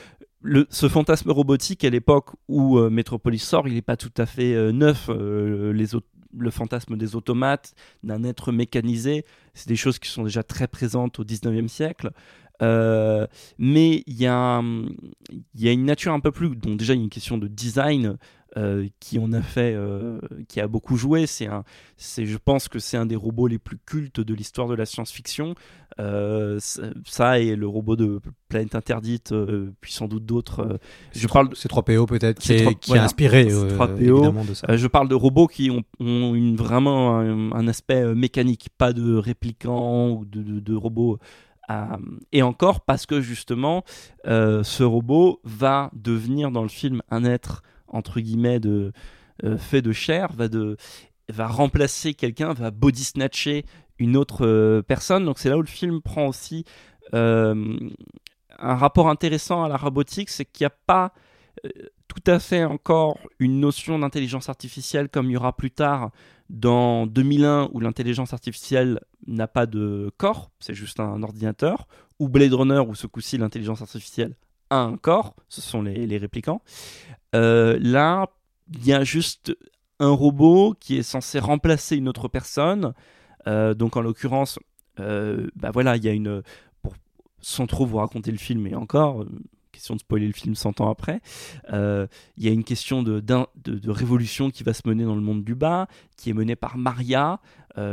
[0.71, 4.55] Ce fantasme robotique à l'époque où euh, Metropolis sort, il n'est pas tout à fait
[4.55, 5.09] euh, neuf.
[5.11, 5.95] Euh, les
[6.39, 11.19] le fantasme des automates, d'un être mécanisé, c'est des choses qui sont déjà très présentes
[11.19, 12.13] au 19e siècle.
[12.63, 13.27] Euh,
[13.59, 14.63] mais il y, y a
[15.73, 16.55] une nature un peu plus.
[16.57, 18.17] Donc, déjà, il y a une question de design
[18.57, 21.27] euh, qui en a fait, euh, qui a beaucoup joué.
[21.27, 21.63] C'est un,
[21.97, 24.87] c'est, je pense que c'est un des robots les plus cultes de l'histoire de la
[24.87, 25.55] science-fiction.
[25.99, 26.59] Euh,
[27.05, 29.35] ça- et le robot de Planète Interdite,
[29.81, 30.79] puis sans doute d'autres.
[31.15, 33.03] je parle de- C'est 3PO peut-être, qui, est- qui voilà.
[33.03, 34.17] a inspiré C'est euh, 3PO.
[34.17, 34.77] évidemment de ça.
[34.77, 39.15] Je parle de robots qui ont, ont une, vraiment un, un aspect mécanique, pas de
[39.17, 41.19] réplicants ou de, de- de robots.
[42.33, 43.85] et encore parce que justement,
[44.27, 48.92] euh, ce robot va devenir dans le film un être entre guillemets de
[49.44, 50.76] euh, fait de chair, va de
[51.29, 53.64] va remplacer quelqu'un, va body snatcher
[53.98, 55.24] une autre euh, personne.
[55.24, 56.64] Donc c'est là où le film prend aussi
[57.14, 57.79] euh,
[58.59, 61.12] un rapport intéressant à la robotique, c'est qu'il n'y a pas
[62.09, 66.11] tout à fait encore une notion d'intelligence artificielle comme il y aura plus tard
[66.48, 71.87] dans 2001 où l'intelligence artificielle n'a pas de corps, c'est juste un ordinateur,
[72.18, 74.35] ou Blade Runner où ce coup-ci l'intelligence artificielle
[74.70, 76.62] a un corps, ce sont les, les réplicants.
[77.35, 78.29] Euh, là,
[78.73, 79.57] il y a juste
[79.99, 82.95] un robot qui est censé remplacer une autre personne.
[83.47, 84.59] Euh, donc en l'occurrence,
[84.99, 86.43] euh, bah voilà, il y a une,
[86.83, 86.95] pour,
[87.40, 89.25] sans trop vous raconter le film et encore,
[89.73, 91.21] question de spoiler le film 100 ans après,
[91.73, 92.09] il
[92.45, 95.55] y a une question de, de, révolution qui va se mener dans le monde du
[95.55, 97.40] bas, qui est menée par Maria,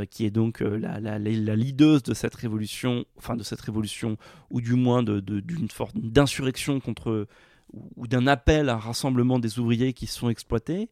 [0.09, 4.17] qui est donc la, la, la, leaduse de cette révolution, enfin de cette révolution,
[4.49, 7.27] ou du moins d'une forme d'insurrection contre
[7.73, 10.89] ou d'un appel à un rassemblement des ouvriers qui sont exploités.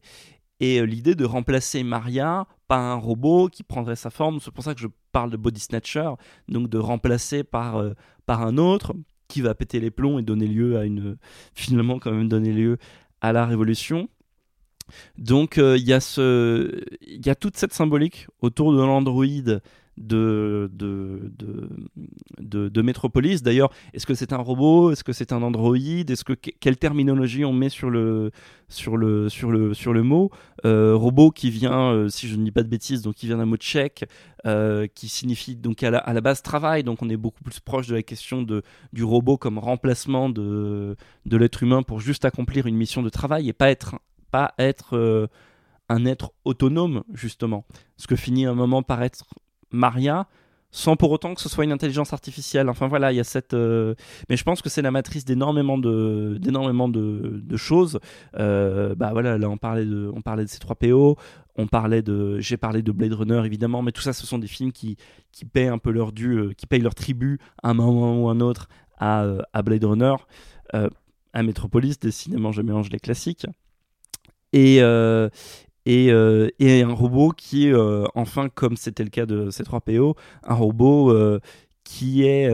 [0.60, 4.64] Et euh, l'idée de remplacer Maria par un robot qui prendrait sa forme, c'est pour
[4.64, 6.10] ça que je parle de body snatcher,
[6.48, 8.94] donc de remplacer par, euh, par un autre
[9.28, 11.18] qui va péter les plombs et donner lieu à une
[11.54, 12.78] finalement quand même donner lieu
[13.20, 14.08] à la révolution.
[15.18, 19.60] Donc euh, il y a ce y a toute cette symbolique autour de l'androïde
[19.98, 23.42] de, de, de, de.
[23.42, 24.92] D'ailleurs, est-ce que c'est un robot?
[24.92, 26.10] Est-ce que c'est un androïde?
[26.10, 28.30] Est-ce que quelle terminologie on met sur le
[28.68, 30.30] sur le sur le sur le mot?
[30.64, 33.38] Euh, robot qui vient, euh, si je ne dis pas de bêtises, donc qui vient
[33.38, 34.04] d'un mot tchèque
[34.46, 36.82] euh, qui signifie donc à la, à la, base travail.
[36.82, 40.96] Donc on est beaucoup plus proche de la question de du robot comme remplacement de
[41.24, 43.96] de l'être humain pour juste accomplir une mission de travail et pas être
[44.30, 45.28] pas être
[45.88, 47.64] un être autonome justement.
[47.96, 49.24] Ce que finit un moment par être
[49.70, 50.26] Maria
[50.76, 52.68] sans pour autant que ce soit une intelligence artificielle.
[52.68, 53.54] Enfin voilà, il y a cette.
[53.54, 53.94] Euh,
[54.28, 57.98] mais je pense que c'est la matrice d'énormément de d'énormément de, de, choses.
[58.38, 61.16] Euh, bah voilà, là on parlait de on parlait de C3PO,
[61.56, 64.48] on parlait de j'ai parlé de Blade Runner évidemment, mais tout ça ce sont des
[64.48, 64.98] films qui
[65.32, 68.28] qui paient un peu leur dû, euh, qui payent leur tribut à un moment ou
[68.28, 69.24] un autre à,
[69.54, 70.14] à Blade Runner,
[70.72, 73.46] à Metropolis, décidément je mélange les classiques.
[74.52, 74.80] Et,
[75.86, 80.54] et, euh, et, un robot qui euh, enfin, comme c'était le cas de C3PO, un
[80.54, 81.40] robot euh,
[81.84, 82.50] qui est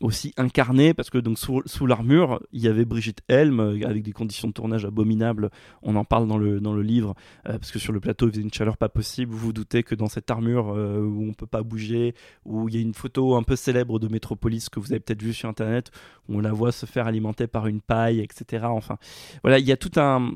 [0.00, 4.12] aussi incarné, parce que donc sous, sous l'armure, il y avait Brigitte Helm, avec des
[4.12, 5.50] conditions de tournage abominables,
[5.82, 8.40] on en parle dans le, dans le livre, parce que sur le plateau, il faisait
[8.40, 11.62] une chaleur pas possible, vous vous doutez que dans cette armure où on peut pas
[11.62, 12.14] bouger,
[12.46, 15.22] où il y a une photo un peu célèbre de Métropolis que vous avez peut-être
[15.22, 15.90] vu sur Internet,
[16.30, 18.64] où on la voit se faire alimenter par une paille, etc.
[18.70, 18.96] Enfin,
[19.42, 20.32] voilà, il y a tout un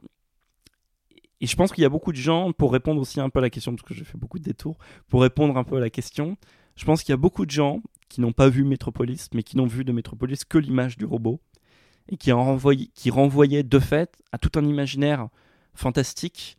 [1.41, 3.43] et je pense qu'il y a beaucoup de gens, pour répondre aussi un peu à
[3.43, 4.77] la question, parce que j'ai fait beaucoup de détours,
[5.09, 6.37] pour répondre un peu à la question,
[6.77, 9.57] je pense qu'il y a beaucoup de gens qui n'ont pas vu Metropolis, mais qui
[9.57, 11.41] n'ont vu de Metropolis que l'image du robot,
[12.09, 15.29] et qui, en renvoyaient, qui de fait à tout un imaginaire
[15.75, 16.59] fantastique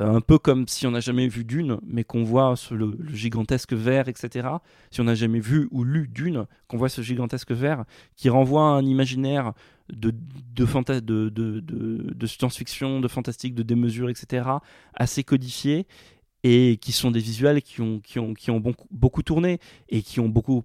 [0.00, 2.96] euh, un peu comme si on n'a jamais vu Dune, mais qu'on voit ce, le,
[3.12, 4.48] gigantesque verre, etc.
[4.90, 7.84] Si on n'a jamais vu ou lu Dune, qu'on voit ce gigantesque verre
[8.16, 9.52] qui renvoie à un imaginaire
[9.90, 10.10] de,
[10.54, 14.48] de, de, de, de science-fiction, de fantastique, de démesure, etc.,
[14.94, 15.86] assez codifié,
[16.44, 20.20] et qui sont des visuels qui ont, qui ont, qui ont beaucoup, tourné et qui
[20.20, 20.64] ont beaucoup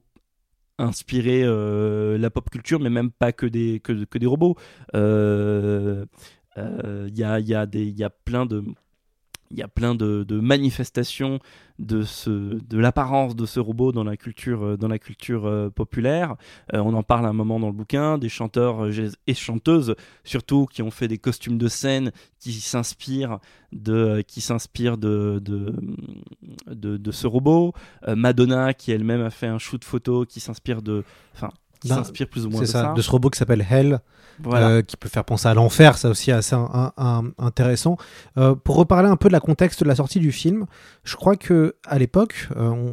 [0.79, 4.55] inspiré euh, la pop culture, mais même pas que des, que, que des robots.
[4.93, 6.05] Il euh,
[6.57, 8.63] euh, a, y, a y a plein de
[9.51, 11.39] il y a plein de, manifestations
[11.79, 14.77] de, ce, de l'apparence de ce robot dans la culture, euh,
[15.45, 16.35] euh, populaire.
[16.73, 18.87] Euh, on en parle un moment dans le bouquin, des chanteurs
[19.27, 23.39] et chanteuses, surtout qui ont fait des costumes de scène qui s'inspirent
[23.71, 25.41] de, qui s'inspirent de,
[27.11, 27.73] ce robot.
[28.07, 31.03] Madonna qui elle-même a fait un shoot photo qui s'inspire de...
[31.79, 33.99] qui ben, s'inspire plus ou moins de ça, De ce robot qui s'appelle Hell,
[34.45, 36.55] euh, qui peut faire penser à l'enfer, ça aussi assez
[37.37, 37.97] intéressant.
[38.37, 40.65] Euh, pour reparler un peu de la contexte de la sortie du film,
[41.03, 42.91] je crois que à l'époque, euh,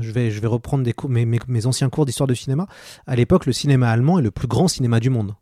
[0.00, 2.66] je, vais, je vais reprendre des mes, mes, anciens cours d'histoire de cinéma,
[3.06, 5.34] à l'époque, le cinéma allemand est le plus grand cinéma du monde.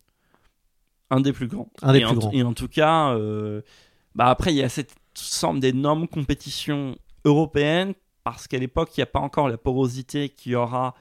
[1.10, 1.68] Un des plus grands.
[1.82, 2.30] Un des et plus en, grands.
[2.32, 3.14] Et en tout cas,
[4.14, 7.92] bah après, il y a cette sorte d'énorme compétition européenne,
[8.24, 10.94] parce qu'à l'époque, il n'y a pas encore la porosité qu'il y aura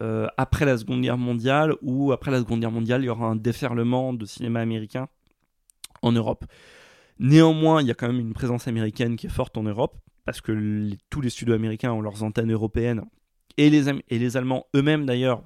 [0.00, 3.26] euh, après la Seconde Guerre mondiale, ou après la Seconde Guerre mondiale, il y aura
[3.26, 5.08] un déferlement de cinéma américain
[6.02, 6.44] en Europe.
[7.18, 10.40] Néanmoins, il y a quand même une présence américaine qui est forte en Europe, parce
[10.40, 13.04] que tous les studios américains ont leurs antennes européennes,
[13.56, 15.42] et les, et les Allemands eux-mêmes d'ailleurs.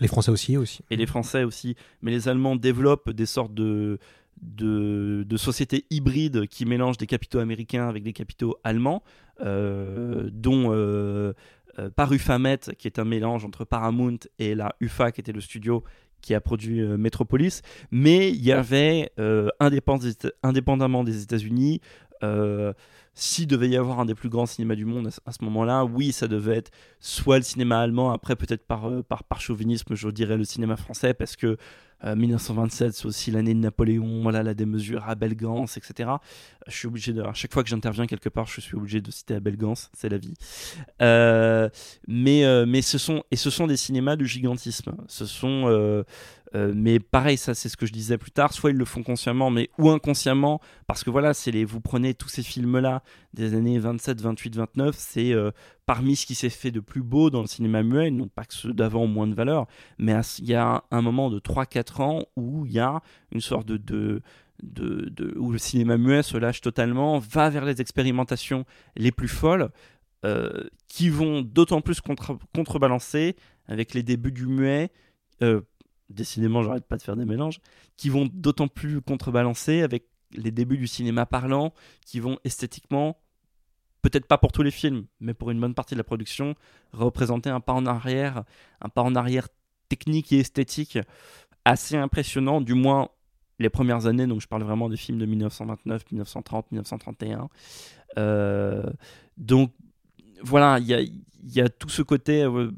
[0.00, 0.82] Les Français aussi, aussi.
[0.90, 1.74] Et les Français aussi.
[2.00, 3.98] Mais les Allemands développent des sortes de,
[4.40, 9.02] de, de, sociétés hybrides qui mélangent des capitaux américains avec des capitaux allemands,
[9.40, 11.32] euh, dont euh,
[11.78, 15.40] euh, par Ufamet, qui est un mélange entre Paramount et la UFA, qui était le
[15.40, 15.82] studio
[16.20, 19.98] qui a produit euh, Metropolis, mais il y avait, euh, indépend-
[20.44, 21.80] indépendamment des États-Unis,
[22.22, 22.72] euh,
[23.14, 26.12] s'il devait y avoir un des plus grands cinémas du monde à ce- moment-là, oui,
[26.12, 30.08] ça devait être soit le cinéma allemand, après peut-être par, euh, par, par chauvinisme, je
[30.08, 31.56] dirais le cinéma français, parce que
[32.04, 36.10] euh, 1927, c'est aussi l'année de Napoléon, voilà, la démesure, Abel Gans, etc.
[36.66, 39.10] Je suis obligé de, à chaque fois que j'interviens quelque part, je suis obligé de
[39.10, 40.34] citer Abel Gans, c'est la vie.
[41.00, 41.68] Euh,
[42.08, 44.94] mais, euh, mais ce sont, et ce sont des cinémas du gigantisme.
[45.06, 46.04] Ce sont,
[46.54, 49.02] euh, mais pareil, ça c'est ce que je disais plus tard, soit ils le font
[49.02, 53.54] consciemment, mais ou inconsciemment, parce que voilà, c'est les, vous prenez tous ces films-là des
[53.54, 55.50] années 27, 28, 29, c'est euh,
[55.86, 58.54] parmi ce qui s'est fait de plus beau dans le cinéma muet, non pas que
[58.54, 59.66] ceux d'avant ont moins de valeur,
[59.98, 63.00] mais il y a un, moment de 3-4 ans où il y a
[63.32, 64.20] une sorte de, de,
[64.62, 68.64] de, de- où le cinéma muet se lâche totalement, va vers les expérimentations
[68.96, 69.70] les plus folles,
[70.24, 73.36] euh, qui vont d'autant plus contre- contrebalancer
[73.66, 74.90] avec les débuts du muet.
[76.12, 77.60] Décidément, j'arrête pas de faire des mélanges,
[77.96, 81.72] qui vont d'autant plus contrebalancer avec les débuts du cinéma parlant,
[82.06, 83.18] qui vont esthétiquement,
[84.02, 86.54] peut-être pas pour tous les films, mais pour une bonne partie de la production,
[86.92, 88.44] représenter un pas en arrière,
[88.80, 89.48] un pas en arrière
[89.88, 90.98] technique et esthétique
[91.64, 93.08] assez impressionnant, du moins
[93.58, 97.48] les premières années, donc je parle vraiment des films de 1929, 1930, 1931.
[98.18, 98.82] Euh,
[99.36, 99.72] donc
[100.42, 102.72] voilà, il y a, il y a tout ce côté euh,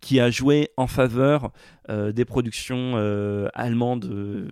[0.00, 1.52] qui a joué en faveur
[1.88, 4.48] euh, des productions euh, allemandes euh,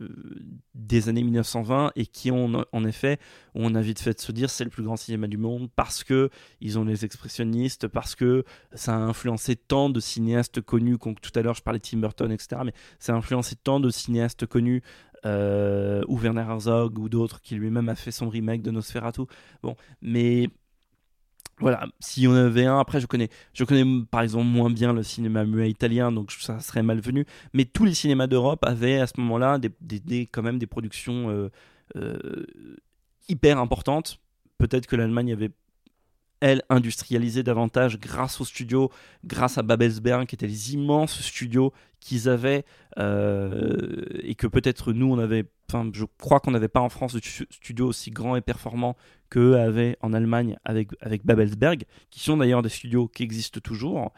[0.74, 3.18] des années 1920 et qui ont en effet,
[3.54, 6.04] on a vite fait de se dire c'est le plus grand cinéma du monde parce
[6.04, 6.30] que
[6.61, 11.42] ils ont les expressionnistes, parce que ça a influencé tant de cinéastes connus, tout à
[11.42, 12.62] l'heure je parlais de Tim Burton, etc.
[12.64, 14.83] Mais ça a influencé tant de cinéastes connus
[15.24, 19.22] ou Werner Herzog ou d'autres qui lui-même a fait son remake de Nosferatu.
[19.62, 20.50] Bon, mais
[21.61, 25.03] voilà, si on avait un, après je connais, je connais par exemple moins bien le
[25.03, 29.14] cinéma muet italien, donc ça serait malvenu, mais tous les cinémas d'Europe avaient à ce
[29.19, 31.51] moment-là des- quand même des productions euh,
[31.97, 32.47] euh,
[33.29, 34.19] hyper importantes.
[34.59, 35.51] Peut-être que l'Allemagne avait,
[36.40, 38.90] elle, industrialisé davantage grâce aux studios,
[39.25, 42.64] grâce à Babelsberg, qui étaient les immenses studios qu'ils avaient,
[42.99, 45.45] euh, et que peut-être nous, on avait,
[45.92, 48.96] je crois qu'on n'avait pas en France de stu- studio aussi grand et performant
[49.31, 54.12] qu'eux avaient en Allemagne avec, avec Babelsberg, qui sont d'ailleurs des studios qui existent toujours,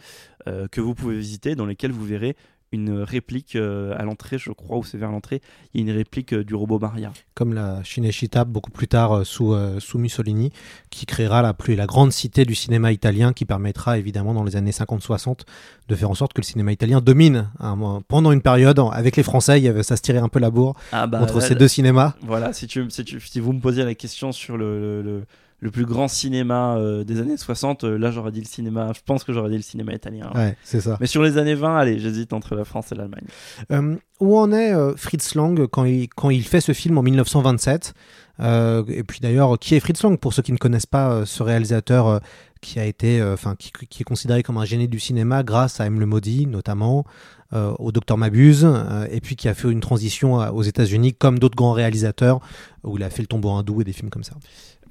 [0.48, 2.36] euh, que vous pouvez visiter, dans lesquels vous verrez
[2.72, 5.40] une réplique euh, à l'entrée, je crois, ou c'est vers l'entrée,
[5.72, 7.12] il y a une réplique euh, du robot Maria.
[7.34, 10.50] Comme la Cinecittà beaucoup plus tard euh, sous, sous Mussolini,
[10.90, 14.56] qui créera la plus la grande cité du cinéma italien, qui permettra évidemment dans les
[14.56, 15.40] années 50-60
[15.88, 18.80] de faire en sorte que le cinéma italien domine moment- pendant une période.
[18.92, 21.22] Avec les Français, il y avait, ça se tirait un peu la bourre Ah bah,
[21.22, 22.14] entre là, ces deux cinémas.
[22.22, 25.24] Voilà, si, tu, si, tu- si vous me posiez la question sur le, le, le-
[25.60, 29.00] le plus grand cinéma euh, des années 60, euh, là j'aurais dit le cinéma, je
[29.04, 30.30] pense que j'aurais dit le cinéma italien.
[30.34, 30.98] Ouais, c'est ça.
[31.00, 33.24] Mais sur les années 20, allez, j'hésite entre la France et l'Allemagne.
[33.72, 37.94] Euh, où en est Fritz Lang quand il, quand il fait ce film en 1927
[38.40, 41.42] Euh, Et puis d'ailleurs, qui est Fritz Lang Pour ceux qui ne connaissent pas ce
[41.42, 42.20] réalisateur
[42.60, 45.86] qui a été, enfin, qui, qui est considéré comme un génie du cinéma grâce à
[45.86, 46.00] M.
[46.00, 47.04] le Maudit notamment,
[47.52, 51.56] au Docteur Mabuse, euh, et puis qui a fait une transition aux États-Unis comme d'autres
[51.56, 52.40] grands réalisateurs
[52.84, 54.34] où il a fait Le Tombeau hindou et des films comme ça.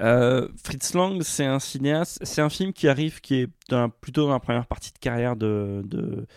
[0.02, 3.50] Euh, Fritz Lang, c'est un cinéaste, c'est un film qui arrive, qui est
[4.02, 6.28] plutôt dans la première partie de carrière de, de,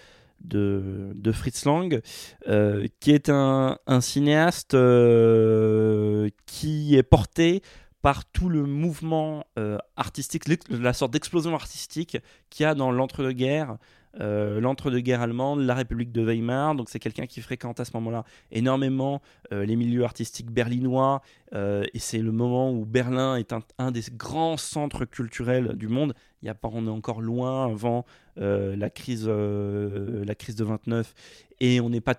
[0.41, 2.01] de, Fritz Lang,
[2.49, 7.63] euh, qui est un, un cinéaste euh, qui est porté
[8.03, 12.19] par tout le mouvement euh, artistique, la sorte d'explosion artistique
[12.51, 13.77] qu'il y a dans l'entre-deux-guerres,
[14.21, 16.75] euh, l'entre-deux-guerres allemande, la République de Weimar.
[16.75, 19.21] Donc c'est quelqu'un qui fréquente à ce moment-là énormément
[19.53, 21.23] euh, les milieux artistiques berlinois,
[21.55, 26.15] euh, et c'est le moment où Berlin est un, des grands centres culturels du monde.
[26.43, 28.05] Il y a pas, on est encore loin avant
[28.37, 31.13] la crise, la crise de 29,
[31.59, 32.15] et on n'est pas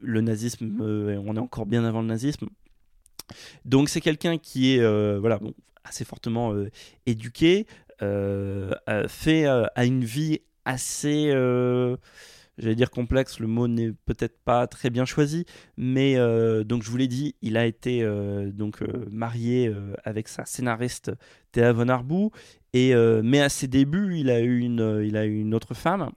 [0.00, 2.46] le nazisme, on est encore bien avant le nazisme.
[3.64, 5.52] Donc c'est quelqu'un qui est voilà bon,
[5.82, 6.54] assez fortement
[7.06, 7.66] éduqué,
[7.98, 11.96] fait a une vie assez euh,
[12.58, 15.44] j'allais dire complexe, le mot n'est peut-être pas très bien choisi,
[15.76, 19.72] mais euh, donc je vous l'ai dit, il a été euh, donc marié
[20.04, 21.12] avec sa scénariste
[21.52, 22.30] Théa Von Arbou,
[22.72, 26.10] et mais à ses débuts, il a eu une, il a eu une autre femme.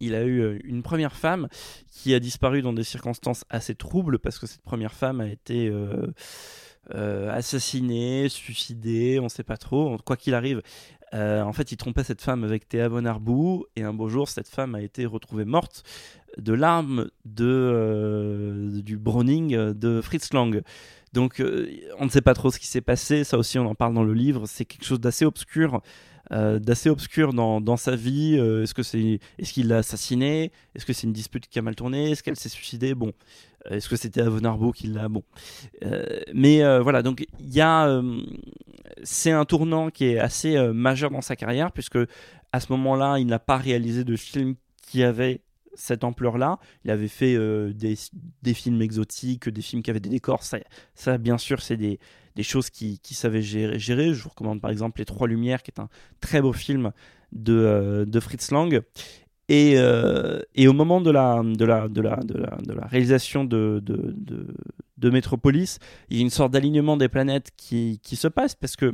[0.00, 1.48] Il a eu une première femme
[1.90, 5.70] qui a disparu dans des circonstances assez troubles parce que cette première femme a été
[6.94, 9.98] assassinée, suicidée, on ne sait pas trop.
[10.06, 10.62] Quoi qu'il arrive,
[11.14, 14.28] euh, en fait, il trompait cette femme avec Théa Von Arbou et un beau jour,
[14.28, 15.82] cette femme a été retrouvée morte
[16.36, 20.62] de l'arme de, euh, du Browning de Fritz Lang.
[21.14, 21.68] Donc, euh,
[21.98, 23.24] on ne sait pas trop ce qui s'est passé.
[23.24, 24.44] Ça aussi, on en parle dans le livre.
[24.46, 25.80] C'est quelque chose d'assez obscur.
[26.30, 28.34] d'assez obscur dans, dans, sa vie.
[28.34, 31.74] Est-ce que c'est, est-ce qu'il l'a assassiné Est-ce que c'est une dispute qui a mal
[31.74, 33.12] tourné Est-ce qu'elle s'est suicidée Bon,
[33.70, 35.08] est-ce que c'était Arbo qui l'a?
[35.08, 35.22] Bon,
[36.34, 37.02] mais voilà.
[37.02, 38.02] Donc il y a,
[39.02, 41.98] c'est un tournant qui est assez majeur dans sa carrière puisque
[42.52, 45.42] à ce moment-là, il n'a pas réalisé de film qui avait
[45.74, 46.58] cette ampleur-là.
[46.84, 47.36] Il avait fait
[47.74, 47.96] des,
[48.42, 50.42] des, films exotiques, des films qui avaient des décors.
[50.42, 50.58] Ça,
[50.94, 51.98] ça bien sûr, c'est des,
[52.38, 55.72] des choses qui, qui savaient gérer, Je vous recommande par exemple Les Trois Lumières, qui
[55.72, 55.88] est un
[56.20, 56.92] très beau film
[57.32, 58.80] de, euh, de Fritz Lang.
[59.48, 63.80] Et, euh, et, au moment de la, de la, de la, de la, réalisation de,
[63.82, 64.46] de, de,
[64.98, 65.78] de, Metropolis,
[66.10, 68.92] il y a une sorte d'alignement des planètes qui, qui, se passe parce que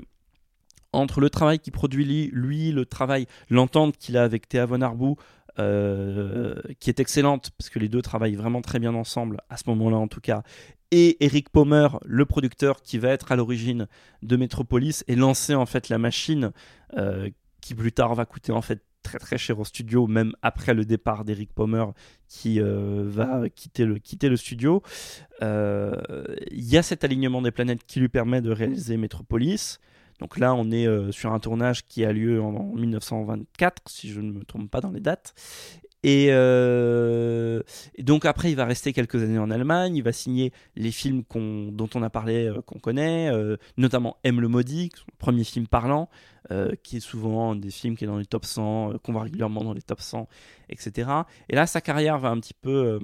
[0.93, 5.17] entre le travail qu'il produit lui, le travail, l'entente qu'il a avec Théa Von Arbou,
[5.59, 9.65] euh, qui est excellente parce que les deux travaillent vraiment très bien ensemble à ce
[9.69, 10.45] moment-là en tout cas,
[10.91, 13.89] et Eric Pomer, le producteur qui va être à l'origine
[14.23, 16.53] de Metropolis et lancer en fait la machine
[16.97, 17.29] euh,
[17.61, 20.85] qui plus tard va coûter en fait très très cher au studio, même après le
[20.85, 21.85] départ d'Eric Pomer
[22.27, 24.83] qui euh, va quitter le, quitter le studio.
[25.43, 25.95] Euh,
[26.51, 29.79] il y a cet alignement des planètes qui lui permet de réaliser Metropolis.
[30.19, 34.21] Donc là, on est sur un tournage qui a lieu en, en, 1924, si je
[34.21, 35.35] ne me trompe pas dans les dates.
[36.05, 37.63] Euh,
[37.95, 39.97] et, donc après, il va rester quelques années en Allemagne.
[39.97, 44.41] Il va signer les films dont on a parlé, euh, qu'on connaît, euh, notamment M
[44.41, 46.09] le maudit, premier film parlant,
[46.83, 49.73] qui est souvent des films qui est dans les top 100, qu'on voit régulièrement dans
[49.73, 50.29] les top 100,
[50.69, 51.11] etc.
[51.49, 53.01] Et là, sa carrière va un petit peu,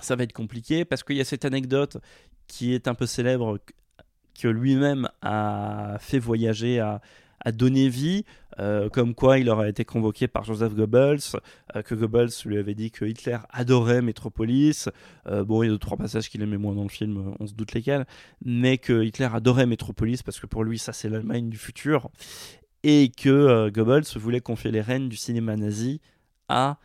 [0.00, 1.98] ça va être compliqué parce qu'il y a cette anecdote
[2.48, 3.60] qui est un peu célèbre
[4.40, 7.00] que lui-même a fait voyager à,
[7.40, 8.24] a donné vie,
[8.58, 11.20] euh, comme quoi il aurait été convoqué par Joseph Goebbels,
[11.74, 14.88] euh, que Goebbels lui avait dit que Hitler adorait Metropolis.
[15.26, 17.46] Euh, bon, il y a deux trois passages qu'il aimait moins dans le film, on
[17.46, 18.06] se doute lesquels,
[18.44, 22.10] mais que Hitler adorait Metropolis parce que pour lui ça c'est l'Allemagne du futur,
[22.82, 26.00] et que Goebbels voulait confier les rênes du cinéma nazi
[26.48, 26.78] à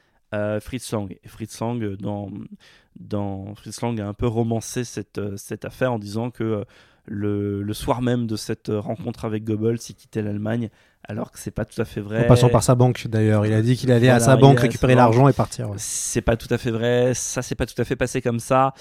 [0.59, 1.17] Fritz Lang.
[1.23, 6.29] Et Fritz Lang, dans, Fritz Lang a un peu romancé cette, cette affaire en disant
[6.29, 6.65] que
[7.05, 10.69] le, soir même de cette rencontre avec Goebbels, il quittait l'Allemagne,
[11.03, 12.25] alors que c'est pas tout à fait vrai.
[12.25, 14.95] En passant par sa banque d'ailleurs, il a dit qu'il allait à sa banque récupérer
[14.95, 15.69] l'argent et partir.
[15.77, 18.73] C'est pas tout à fait vrai, ça s'est pas tout à fait passé comme ça.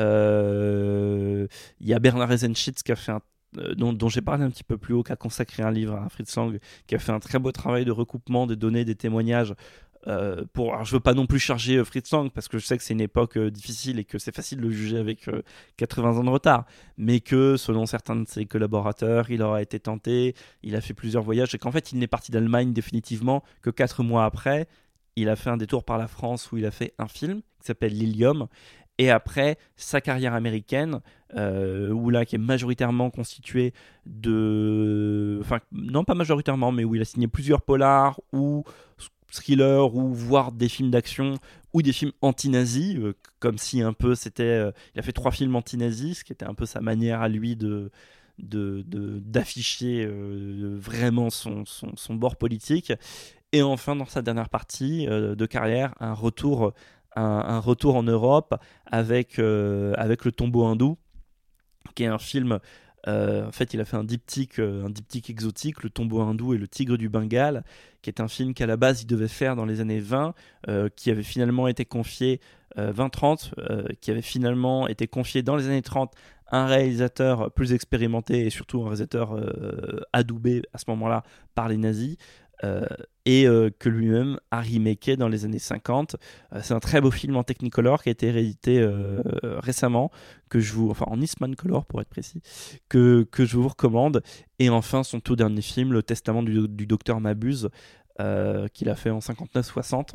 [0.00, 1.46] Euh,
[1.80, 3.12] il y a Bernard Eisenschitz qui a fait
[3.56, 6.08] euh, dont, j'ai parlé un petit peu plus haut, qui a consacré un livre à
[6.10, 9.54] Fritz Lang, qui a fait un très beau travail de recoupement des données, des témoignages
[10.08, 12.64] euh, pour, alors je veux pas non plus charger euh, Fritz Lang parce que je
[12.64, 15.28] sais que c'est une époque euh, difficile et que c'est facile de le juger avec
[15.76, 16.64] 80 ans de retard,
[16.96, 21.22] mais que selon certains de ses collaborateurs, il aura été tenté, il a fait plusieurs
[21.22, 24.66] voyages et qu'en fait il n'est parti d'Allemagne définitivement que 4 mois après.
[25.16, 27.66] Il a fait un détour par la France où il a fait un film qui
[27.66, 28.46] s'appelle Lilium
[28.98, 31.00] et après sa carrière américaine,
[31.34, 33.74] où là qui est majoritairement constituée
[34.06, 38.64] de, enfin non pas majoritairement, mais où il a signé plusieurs polars ou
[39.30, 41.34] thriller ou voire des films d'action
[41.72, 44.42] ou des films anti-nazis, euh, comme si un peu c'était.
[44.42, 47.28] Euh, il a fait trois films anti-nazis, ce qui était un peu sa manière à
[47.28, 47.90] lui de
[48.40, 52.92] d'afficher de, euh, vraiment son, son, son, bord politique.
[53.52, 56.72] Et enfin, dans sa dernière partie de carrière, un retour,
[57.16, 58.54] un, retour en Europe
[58.86, 60.98] avec, avec Le tombeau hindou,
[61.96, 62.60] qui est un film
[63.06, 66.54] euh, en fait, il a fait un diptyque, euh, un diptyque exotique, Le tombeau hindou
[66.54, 67.64] et le tigre du Bengale,
[68.02, 70.34] qui est un film qu'à la base il devait faire dans les années 20,
[70.68, 72.40] euh, qui avait finalement été confié
[72.76, 73.54] 20-30,
[74.00, 76.12] qui avait finalement été confié dans les années 30
[76.46, 79.36] à un réalisateur plus expérimenté et surtout un réalisateur
[80.12, 81.24] adoubé à ce moment-là
[81.54, 82.18] par les nazis.
[82.64, 82.84] Euh,
[83.24, 86.16] et euh, que lui-même a remaké dans les années 50.
[86.54, 88.86] Euh, c'est un très beau film en Technicolor qui a été réédité
[89.42, 90.10] récemment,
[90.48, 92.40] que je vous, enfin en Eastman Color pour être précis,
[92.88, 94.22] que, que je vous recommande.
[94.58, 97.68] Et enfin son tout dernier film, Le Testament du, du docteur Mabuse,
[98.72, 100.10] qu'il a fait en 59-60.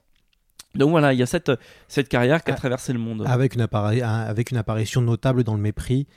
[0.75, 1.51] Donc voilà, il y a cette,
[1.87, 3.23] cette carrière qui a ah, traversé le monde.
[3.27, 3.67] Avec une,
[4.01, 6.07] avec une apparition notable dans le mépris.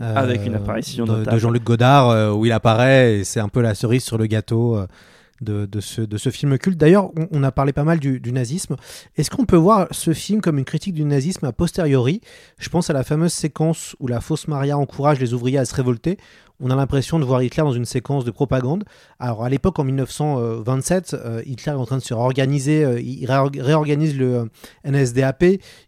[0.00, 1.36] avec une apparition de, notable.
[1.36, 4.84] de Jean-Luc Godard, où il apparaît, et c'est un peu la cerise sur le gâteau
[5.40, 6.78] de, ce, film culte.
[6.78, 8.76] D'ailleurs, on, a parlé pas mal du, du nazisme.
[9.16, 12.20] Est-ce qu'on peut voir ce film comme une critique du nazisme a posteriori?
[12.58, 15.74] Je pense à la fameuse séquence où la fausse Maria encourage les ouvriers à se
[15.74, 16.18] révolter.
[16.62, 18.84] On a l'impression de voir Hitler dans une séquence de propagande.
[19.18, 22.84] Alors à l'époque, en 1927, euh, Hitler est en train de se réorganiser.
[22.84, 24.44] Euh, il réorganise le euh,
[24.84, 25.44] NSDAP.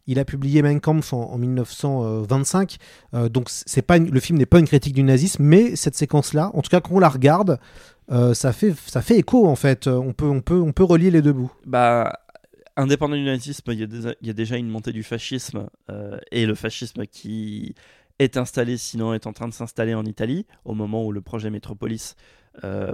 [0.06, 2.78] Il a publié Mein Kampf en, 1925.
[3.30, 6.62] donc c'est pas le film n'est pas une critique du nazisme, mais cette séquence-là, en
[6.62, 7.58] tout cas quand on la regarde,
[8.10, 9.86] euh, ça, fait, ça fait écho en fait.
[9.86, 11.52] Euh, on peut, on peut, on peut relier les deux bouts.
[11.66, 12.12] Bah,
[12.76, 13.80] indépendant du nazisme, il
[14.22, 17.74] y, a déjà une montée du fascisme euh, et le fascisme qui
[18.18, 21.50] est installé, sinon est en train de s'installer en Italie au moment où le projet
[21.50, 22.16] Métropolis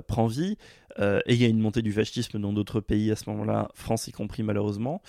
[0.06, 0.56] prend vie.
[1.00, 4.06] Et il y a une montée du fascisme dans d'autres pays à ce moment-là, France
[4.06, 5.02] y compris malheureusement.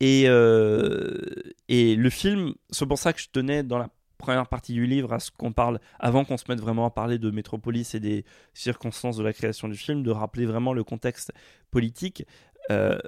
[0.00, 3.88] Et, et le film, c'est pour ça que je tenais dans la
[4.18, 7.18] première partie du livre à ce qu'on parle, avant qu'on se mette vraiment à parler
[7.18, 11.32] de Métropolis et des circonstances de la création du film, de rappeler vraiment le contexte
[11.70, 12.26] politique.
[12.70, 12.98] Euh,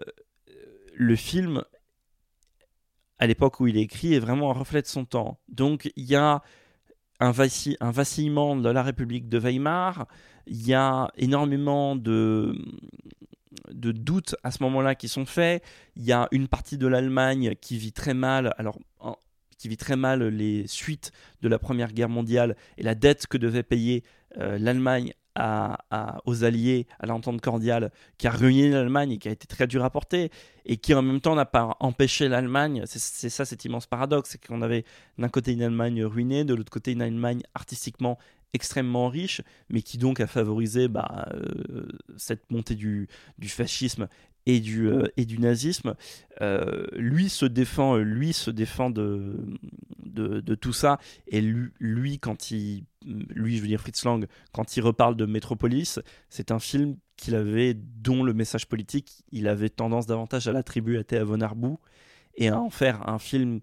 [0.95, 1.63] le film,
[3.19, 5.41] à l'époque où il est écrit, est vraiment un reflet de son temps.
[5.49, 6.43] Donc il y a
[7.21, 7.33] un,
[7.81, 10.07] un vacillement de la République de Weimar,
[10.47, 12.57] il y a énormément de,
[13.71, 15.63] de doutes à ce moment-là qui sont faits.
[15.97, 18.79] Il y a une partie de l'Allemagne qui vit très mal, alors
[19.61, 23.37] qui vit très mal les suites de la Première Guerre mondiale et la dette que
[23.37, 24.03] devait payer
[24.39, 29.33] euh, l'Allemagne à- aux Alliés à l'entente cordiale, qui a ruiné l'Allemagne et qui a
[29.33, 30.31] été très dur à porter,
[30.65, 32.83] et qui en même temps n'a pas empêché l'Allemagne.
[32.87, 34.85] C'est c'est ça cet immense paradoxe, c'est qu'on avait
[35.19, 38.19] d'un côté une Allemagne ruinée, de l'autre côté une Allemagne artistiquement
[38.53, 41.87] extrêmement riche, mais qui donc a favorisé bah, euh,
[42.17, 43.09] cette montée du,
[43.39, 44.09] du fascisme
[44.55, 45.95] et du, euh, et du nazisme.
[46.41, 49.37] Euh, lui se défend, lui se défend de,
[50.61, 50.99] tout ça,
[51.29, 56.01] et lui, quand il, lui, je veux dire Fritz Lang, quand il reparle de Metropolis,
[56.29, 60.99] c'est un film qu'il avait, dont le message politique, il avait tendance davantage à l'attribuer
[60.99, 61.79] à Théa von Arbou
[62.37, 63.61] et à en faire un film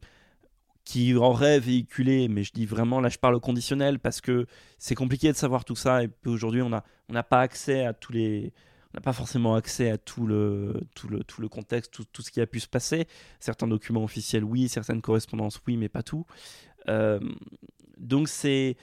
[0.84, 4.46] qui aurait véhiculé, mais je dis vraiment, là je parle au conditionnel parce que
[4.78, 7.94] c'est compliqué de savoir tout ça et aujourd'hui on n'a on n'a pas accès à
[7.94, 8.54] tous les...
[8.94, 12.22] On n'a pas forcément accès à tout le, tout le, tout le contexte, tout, tout
[12.22, 13.08] ce qui a pu se passer.
[13.40, 16.26] Certains documents officiels, oui, certaines correspondances, oui, mais pas tout.
[16.88, 17.20] Euh,
[17.98, 18.78] donc c'est...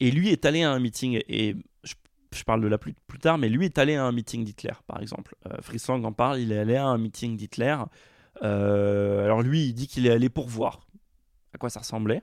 [0.00, 1.54] Et lui est allé à un meeting, et
[1.84, 1.94] je,
[2.34, 4.72] je parle de là plus, plus tard, mais lui est allé à un meeting d'Hitler,
[4.88, 5.36] par exemple.
[5.46, 7.76] Euh, en parle, il est allé à un meeting d'Hitler.
[8.42, 10.88] Euh, alors lui, il dit qu'il est allé pour voir
[11.54, 12.22] à quoi ça ressemblait,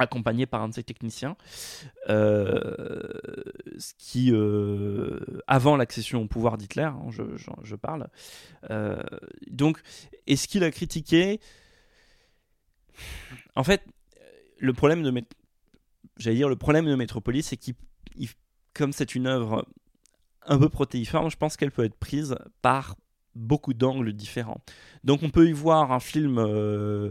[0.00, 1.36] accompagné par un de ses techniciens,
[2.08, 3.08] euh,
[3.78, 7.22] ce qui, euh, avant l'accession au pouvoir d'Hitler, hein, je,
[7.62, 8.08] je, parle.
[8.70, 9.02] Euh,
[9.50, 9.80] donc,
[10.26, 11.40] est-ce qu'il a critiqué?
[13.54, 13.82] En fait,
[14.58, 15.12] le problème de,
[16.16, 17.74] j'allais dire, le problème de Metropolis, c'est qu'il,
[18.16, 18.28] il-
[18.74, 19.66] comme c'est une œuvre
[20.46, 22.96] un peu protéiforme, je pense qu'elle peut être prise par
[23.34, 24.60] beaucoup d'angles différents.
[25.04, 27.10] Donc on peut y voir un film euh,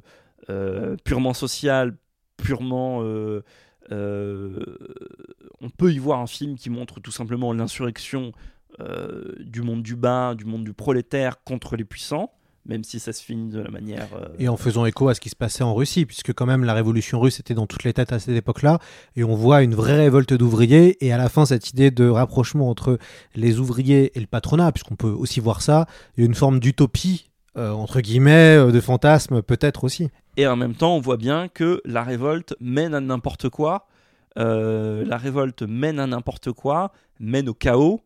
[1.03, 1.95] purement social,
[2.41, 3.01] purement...
[3.03, 3.43] euh,
[3.91, 4.59] euh,
[5.61, 8.33] on peut y voir un film qui montre tout simplement l'insurrection
[8.79, 12.31] euh, du monde du bas, du monde du prolétaire contre les puissants,
[12.65, 14.07] même si ça se finit de la manière...
[14.37, 16.75] Et en faisant écho à ce qui se passait en Russie, puisque quand même la
[16.75, 18.79] révolution russe était dans toutes les têtes à cette époque-là,
[19.15, 22.69] et on voit une vraie révolte d'ouvriers, et à la fin cette idée de rapprochement
[22.69, 22.99] entre
[23.33, 26.59] les ouvriers et le patronat, puisqu'on peut aussi voir ça, il y a une forme
[26.59, 27.25] d'utopie,
[27.55, 30.09] entre guillemets, de fantasme peut-être aussi.
[30.39, 33.89] Et en même temps, on voit bien que la révolte mène à n'importe quoi.
[34.37, 37.99] Euh, la révolte mène à n'importe quoi, mène au chaos.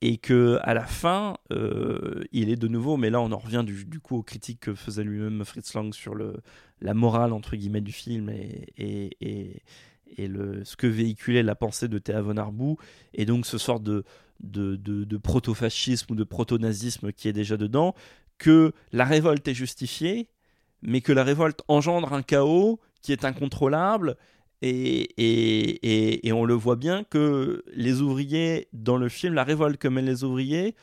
[0.00, 3.62] Et que à la fin, euh, il est de nouveau, mais là on en revient
[3.64, 6.38] du, coup aux critiques que faisait lui-même Fritz Lang sur le,
[6.80, 9.62] la morale entre guillemets du film et, et, et,
[10.16, 12.78] et le, ce que véhiculait la pensée de Théa von Arbou,
[13.14, 14.02] et donc ce sort de,
[14.40, 17.94] de, de, de proto-fascisme ou de proto-nazisme qui est déjà dedans,
[18.38, 20.28] que la révolte est justifiée,
[20.82, 24.16] mais que la révolte engendre un chaos qui est incontrôlable.
[24.62, 29.78] Et, et, et, on le voit bien que les ouvriers, dans le film, la révolte
[29.78, 30.74] que mènent les ouvriers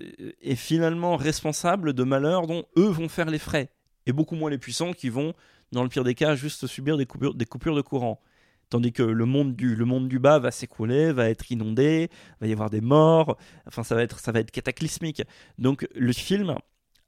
[0.00, 3.68] euh, est finalement responsable de malheurs dont eux vont faire les frais.
[4.06, 5.34] Et beaucoup moins les puissants qui vont,
[5.72, 8.22] dans le pire des cas, juste subir des coupures, des coupures de courant.
[8.70, 12.08] Tandis que le monde du, le monde du bas va s'écrouler, va être inondé,
[12.40, 13.36] va y avoir des morts,
[13.66, 15.22] enfin ça va être, ça va être cataclysmique.
[15.58, 16.54] Donc le film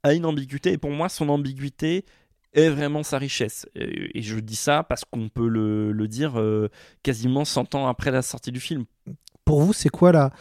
[0.03, 2.03] a une ambiguïté, et pour moi son ambiguïté
[2.53, 3.67] est vraiment sa richesse.
[3.75, 6.69] Et, je dis ça parce qu'on peut le, le dire euh,
[7.03, 8.85] quasiment 100 ans après la sortie du film.
[9.45, 10.31] Pour vous, c'est quoi la,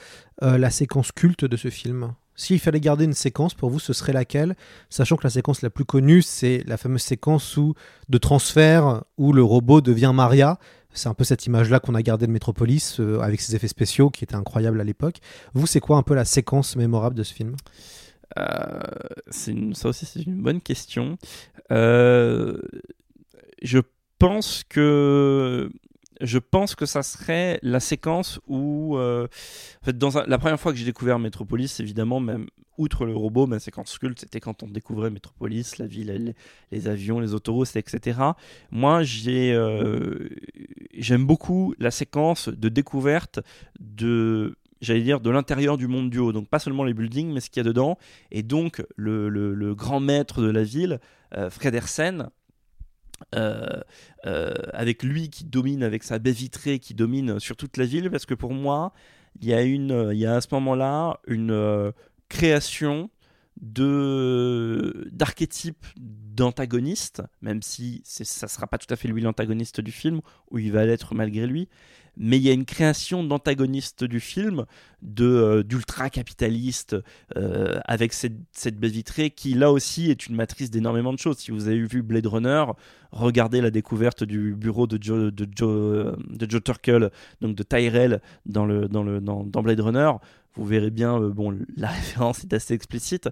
[0.43, 2.15] euh, la séquence culte de ce film?
[2.35, 4.57] S'il fallait garder une séquence, pour vous, ce serait laquelle?
[4.89, 7.75] Sachant que la séquence la plus connue, c'est la fameuse séquence où,
[8.09, 10.59] de transfert où le robot devient Maria.
[10.95, 14.11] C'est un peu cette image-là qu'on a gardée de Metropolis, euh, avec ses effets spéciaux
[14.11, 15.19] qui étaient incroyables à l'époque.
[15.55, 17.57] Vous, c'est quoi un peu la séquence mémorable de ce film?
[19.47, 21.17] Une- ça aussi, c'est une bonne question.
[21.71, 22.59] Euh,
[23.63, 23.79] je
[24.19, 25.71] pense que
[26.21, 29.27] je pense que ça serait la séquence où, euh,
[29.83, 32.47] en fait, dans la première fois que j'ai découvert Metropolis, évidemment, même
[32.79, 36.35] outre le robot, ma séquence culte, c'était quand on découvrait Metropolis, la ville,
[36.71, 38.21] les, avions, les autoroutes, etc.
[38.71, 40.29] Moi, j'ai, euh,
[40.95, 43.41] j'aime beaucoup la séquence de découverte
[43.81, 46.33] de j'allais dire, de l'intérieur du monde du haut.
[46.33, 47.97] Donc pas seulement les buildings, mais ce qu'il y a dedans.
[48.31, 51.01] Et donc le, grand maître de la ville,
[51.35, 52.29] euh, Fredersen,
[53.35, 53.81] euh,
[54.27, 58.11] euh, avec lui qui domine avec sa baie vitrée qui domine sur toute la ville
[58.11, 58.93] parce que pour moi
[59.41, 61.93] il y a à ce moment-là une euh,
[62.29, 63.11] création
[63.61, 70.21] de d'archétypes d'antagonistes même si ça sera pas tout à fait lui l'antagoniste du film
[70.51, 71.69] où il va l'être malgré lui
[72.17, 74.67] mais il y a une création d'antagonistes du film,
[75.01, 76.97] de euh, d'ultra capitalistes
[77.37, 81.39] euh, avec cette, cette baie vitrée qui là aussi est une matrice d'énormément de choses.
[81.39, 82.65] Si vous avez vu Blade Runner,
[83.11, 87.11] regardez la découverte du bureau de Joe, de Joe, de Joe Turkel,
[87.41, 90.13] donc de Tyrell dans, le, dans, le, dans, Blade Runner.
[90.55, 93.29] Vous verrez bien, euh, bon, la référence est assez explicite.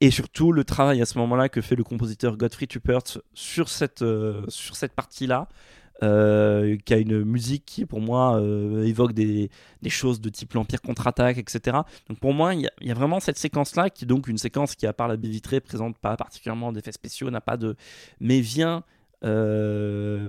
[0.00, 3.02] Et surtout, le travail à ce moment-là que fait le compositeur Godfrey Tuppert
[3.32, 4.04] sur cette,
[4.48, 5.48] sur cette partie-là,
[6.02, 9.50] euh, qui a une musique qui pour moi euh, évoque des,
[9.88, 11.78] choses de type l'Empire contre-attaque, etc.
[12.08, 14.74] Donc pour moi, il y, y, a vraiment cette séquence-là, qui est donc une séquence
[14.74, 17.76] qui, à part la baie vitrée, présente pas particulièrement d'effets spéciaux, n'a pas de.
[18.20, 18.82] mais vient
[19.24, 20.28] euh,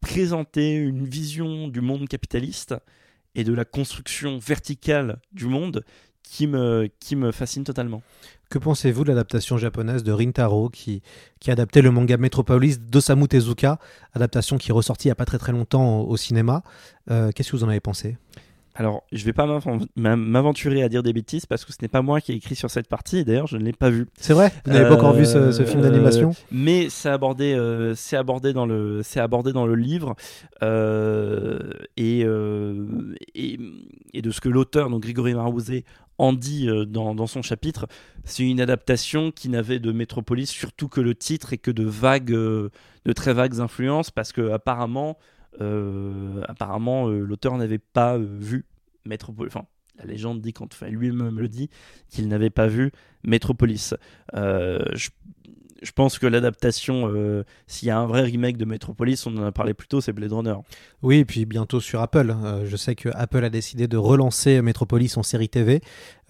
[0.00, 2.76] présenter une vision du monde capitaliste
[3.34, 5.84] et de la construction verticale du monde
[6.28, 8.02] qui me, qui me fascine totalement.
[8.50, 11.02] Que pensez-vous de l'adaptation japonaise de Rintaro qui,
[11.40, 13.78] qui a adapté le manga Metropolis d'Osamu Tezuka,
[14.12, 16.62] adaptation qui est ressortie il n'y a pas très très longtemps au, au cinéma
[17.10, 18.16] euh, Qu'est-ce que vous en avez pensé?
[18.78, 19.46] Alors, je vais pas
[19.96, 22.70] m'aventurer à dire des bêtises parce que ce n'est pas moi qui ai écrit sur
[22.70, 23.24] cette partie.
[23.24, 24.06] D'ailleurs, je ne l'ai pas vu.
[24.20, 24.52] C'est vrai?
[24.66, 26.30] Vous n'avez euh, pas encore vu ce, ce film d'animation?
[26.32, 30.14] euh, Mais c'est abordé, euh, c'est abordé dans le, c'est abordé dans le livre
[30.62, 32.26] euh, et,
[33.34, 33.58] et,
[34.12, 35.86] et de ce que l'auteur, donc Grégory Marouzé,
[36.18, 37.86] en dit dans, dans, son chapitre,
[38.24, 42.30] c'est une adaptation qui n'avait de métropolis surtout que le titre et que de vagues,
[42.30, 42.70] de
[43.14, 45.18] très vagues influences parce que apparemment
[45.60, 48.66] euh, apparemment, euh, l'auteur n'avait pas euh, vu
[49.04, 49.50] Metropolis.
[49.54, 49.66] Enfin,
[49.98, 51.70] la légende dit, quand lui-même le dit,
[52.10, 52.92] qu'il n'avait pas vu
[53.24, 53.94] Metropolis.
[55.82, 59.44] Je pense que l'adaptation, euh, s'il y a un vrai remake de Metropolis, on en
[59.44, 60.54] a parlé plus tôt, c'est Blade Runner.
[61.02, 62.34] Oui, et puis bientôt sur Apple.
[62.44, 65.80] Euh, je sais que Apple a décidé de relancer Metropolis en série TV.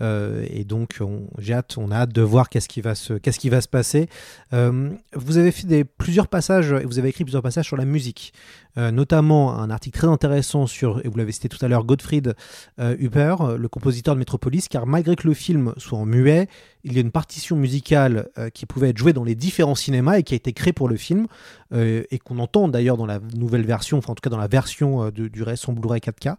[0.00, 1.00] Euh, et donc,
[1.38, 3.68] j'ai hâte, on a hâte de voir qu'est-ce qui va se, qu'est-ce qui va se
[3.68, 4.08] passer.
[4.52, 8.32] Euh, vous avez fait plusieurs passages, vous avez écrit plusieurs passages sur la musique,
[8.78, 12.34] euh, notamment un article très intéressant sur, et vous l'avez cité tout à l'heure, Gottfried
[12.78, 16.48] Hupper, le compositeur de Metropolis, car malgré que le film soit en muet,
[16.84, 20.22] il y a une partition musicale qui pouvait être jouée dans les différents cinémas et
[20.22, 21.26] qui a été créée pour le film,
[21.72, 25.10] et qu'on entend d'ailleurs dans la nouvelle version, enfin en tout cas dans la version
[25.10, 26.36] de, du récent Blu-ray 4K,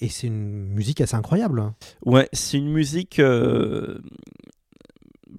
[0.00, 1.72] et c'est une musique assez incroyable.
[2.04, 3.98] Ouais, c'est une musique euh,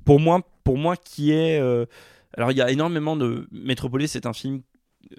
[0.06, 1.86] pour moi pour moi qui est euh,
[2.36, 4.62] alors il y a énormément de Metropolis c'est un film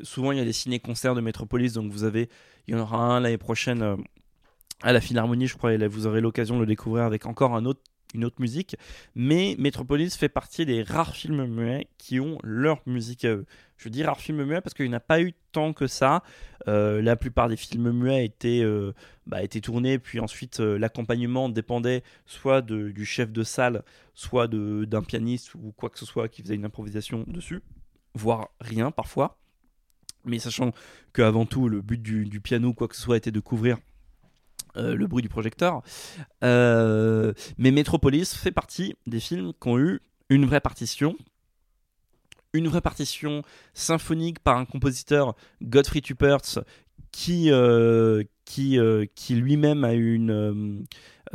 [0.03, 2.29] souvent il y a des ciné-concerts de Metropolis donc vous avez
[2.67, 3.97] il y en aura un l'année prochaine euh,
[4.83, 7.55] à la Philharmonie je crois et là, vous aurez l'occasion de le découvrir avec encore
[7.55, 7.83] un autre
[8.15, 8.77] une autre musique,
[9.15, 13.47] mais Metropolis fait partie des rares films muets qui ont leur musique à eux.
[13.77, 16.23] Je dis rares films muets parce qu'il n'y a pas eu tant que ça.
[16.69, 18.93] Euh, la plupart des films muets étaient, euh,
[19.27, 23.83] bah, étaient tournés, puis ensuite euh, l'accompagnement dépendait soit de, du chef de salle,
[24.15, 27.61] soit d'un pianiste ou quoi que ce soit qui faisait une improvisation dessus,
[28.15, 29.39] voire rien parfois.
[30.25, 30.73] Mais sachant
[31.13, 33.79] qu'avant tout, le but du, du piano, quoi que ce soit, était de couvrir
[34.77, 35.83] euh, le bruit du projecteur.
[36.45, 41.17] Euh, mais Metropolis fait partie des films qui ont eu une vraie partition.
[42.55, 43.43] Une vraie partition
[43.73, 46.63] symphonique par un compositeur, Godfrey Tupperts,
[47.11, 48.79] qui, euh, qui,
[49.15, 50.85] qui lui-même a une.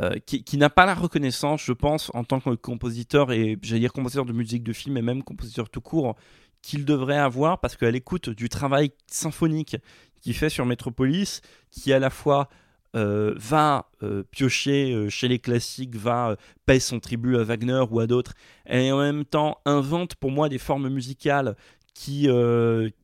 [0.00, 3.80] Euh, qui, qui n'a pas la reconnaissance, je pense, en tant que compositeur, et j'allais
[3.80, 6.14] dire compositeur de musique de film, et même compositeur tout court,
[6.62, 9.76] qu'il devrait avoir, parce qu'à l'écoute du travail symphonique
[10.20, 11.40] qu'il fait sur Metropolis,
[11.72, 12.48] qui est à la fois
[12.96, 18.00] euh, va euh, piocher euh, chez les classiques, va payer son tribut à Wagner ou
[18.00, 18.32] à d'autres,
[18.66, 21.54] et en même temps invente pour moi des formes musicales
[21.92, 22.28] qui,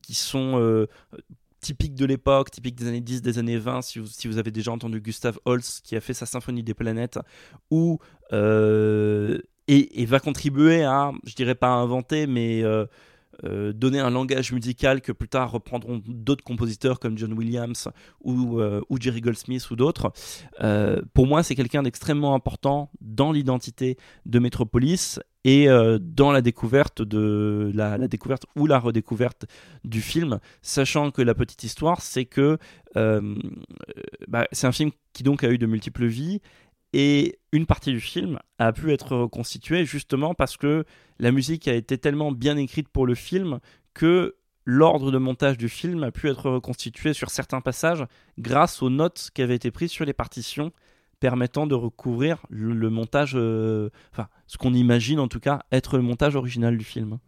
[0.03, 0.87] qui sont
[1.61, 4.53] typiques de l'époque, typiques des années 10, des années 20, si vous, si vous avez
[4.53, 7.19] déjà entendu Gustav Holst qui a fait sa symphonie des planètes,
[9.67, 12.63] et, et, va contribuer à, je dirais pas inventer, mais
[13.45, 17.89] euh, donner un langage musical que plus tard reprendront d'autres compositeurs comme John Williams
[18.21, 20.13] ou, euh, ou Jerry Goldsmith ou d'autres.
[20.61, 25.69] Euh, pour moi, c'est quelqu'un d'extrêmement important dans l'identité de Metropolis et
[26.01, 29.45] dans la découverte de la, découverte ou la redécouverte
[29.85, 32.57] du film, sachant que la petite histoire, c'est que
[32.95, 36.41] bah, c'est un film qui donc a eu de multiples vies
[36.97, 40.85] et une partie du film a pu être reconstituée justement parce que
[41.19, 43.59] la musique a été tellement bien écrite pour le film
[43.95, 48.07] que l'ordre de montage du film a pu être reconstitué sur certains passages
[48.39, 50.71] grâce aux notes qui avaient été prises sur les partitions
[51.19, 56.03] permettant de recouvrir le, montage, euh, enfin ce qu'on imagine en tout cas être le
[56.05, 57.19] montage original du film.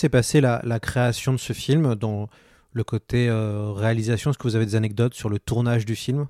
[0.00, 2.28] S'est passée la, la création de ce film dans
[2.72, 4.30] le côté euh, réalisation?
[4.30, 6.26] Est-ce que vous avez des anecdotes sur le tournage du film?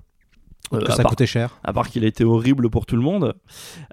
[0.73, 1.59] Euh, ça part- coûtait cher?
[1.63, 3.33] à part qu'il a été horrible pour tout le monde,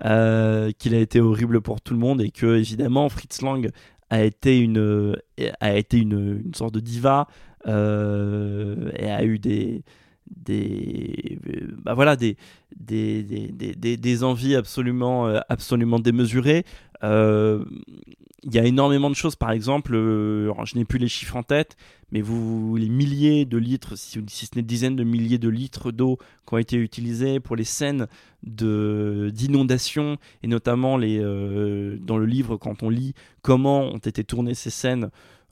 [0.05, 3.71] euh, qu'il a été horrible pour tout le monde et que évidemment Fritz Lang
[4.11, 5.17] a été une
[5.61, 7.27] a été une, une sorte de diva
[7.67, 9.83] et a eu des
[10.31, 11.39] des
[11.83, 12.37] bah voilà des
[12.77, 16.65] des, des, des, des- envies absolument absolument démesurées
[17.03, 19.37] il y a énormément de choses.
[19.37, 21.77] Par exemple euh, je n'ai plus les chiffres en tête
[22.11, 26.19] mais vous les milliers de litres si, ce n'est dizaines de milliers de litres d'eau
[26.47, 28.07] qui ont été utilisés pour les scènes
[28.43, 34.55] d'inondation et notamment les euh, dans le livre quand on lit comment ont été tournées
[34.55, 35.11] ces scènes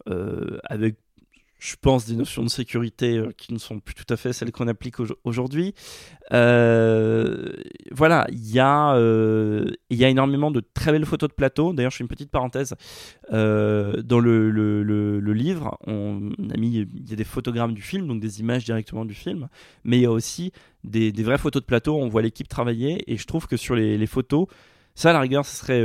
[0.09, 0.97] euh, avec
[1.59, 4.53] je pense des notions de sécurité euh, qui ne sont plus tout à fait celles
[4.53, 5.75] qu'on applique au- aujourd'hui.
[6.33, 7.53] Euh,
[7.93, 11.73] voilà, il y, a, euh, y a énormément de très belles photos de plateau.
[11.73, 12.75] D'ailleurs, je fais une petite parenthèse.
[13.33, 14.83] Euh, dans le, le-
[15.33, 19.05] livre, on a mis, il y a des photogrammes du film, donc des images directement
[19.05, 19.49] du film,
[19.85, 20.51] mais il y a aussi
[20.83, 21.97] des, des vraies photos de plateau.
[21.97, 24.47] On voit l'équipe travailler et je trouve que sur les, photos,
[24.95, 25.83] ça à la rigueur, ce serait,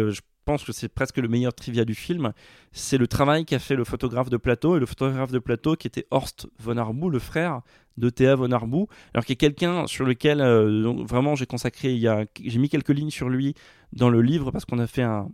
[0.51, 2.33] pense que c'est presque le meilleur trivia du film.
[2.73, 5.87] C'est le travail qu'a fait le photographe de plateau et le photographe de plateau qui
[5.87, 7.61] était Horst von Arbou, le frère
[7.97, 11.97] de Théa von Arbou, alors qu'il y a quelqu'un sur lequel euh, vraiment j'ai consacré,
[12.43, 13.53] j'ai mis quelques lignes sur lui
[13.93, 15.29] dans le livre parce qu'on a fait un,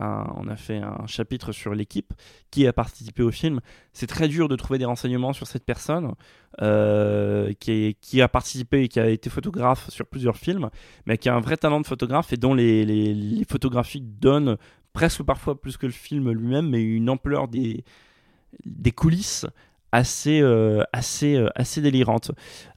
[0.00, 2.12] on a fait un chapitre sur l'équipe
[2.50, 3.60] qui a participé au film.
[3.92, 6.14] C'est très dur de trouver des renseignements sur cette personne
[6.62, 10.70] euh, qui, a participé et qui a été photographe sur plusieurs films,
[11.06, 14.56] mais qui a un vrai talent de photographe et dont les, photographies donnent
[14.92, 17.84] presque parfois plus que le film lui-même, mais une ampleur des,
[18.94, 19.46] coulisses
[19.92, 20.84] assez, euh,
[21.22, 22.30] euh, assez délirante.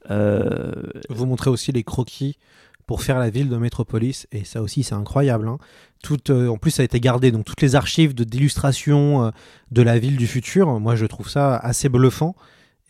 [0.08, 2.36] Vous montrez aussi les croquis
[2.86, 5.48] pour faire la ville de Métropolis, et ça aussi c'est incroyable.
[5.48, 5.58] hein.
[6.02, 9.30] Tout, euh, en plus, ça a été gardé, donc toutes les archives de- d'illustration euh,
[9.70, 12.34] de la ville du futur, moi je trouve ça assez bluffant,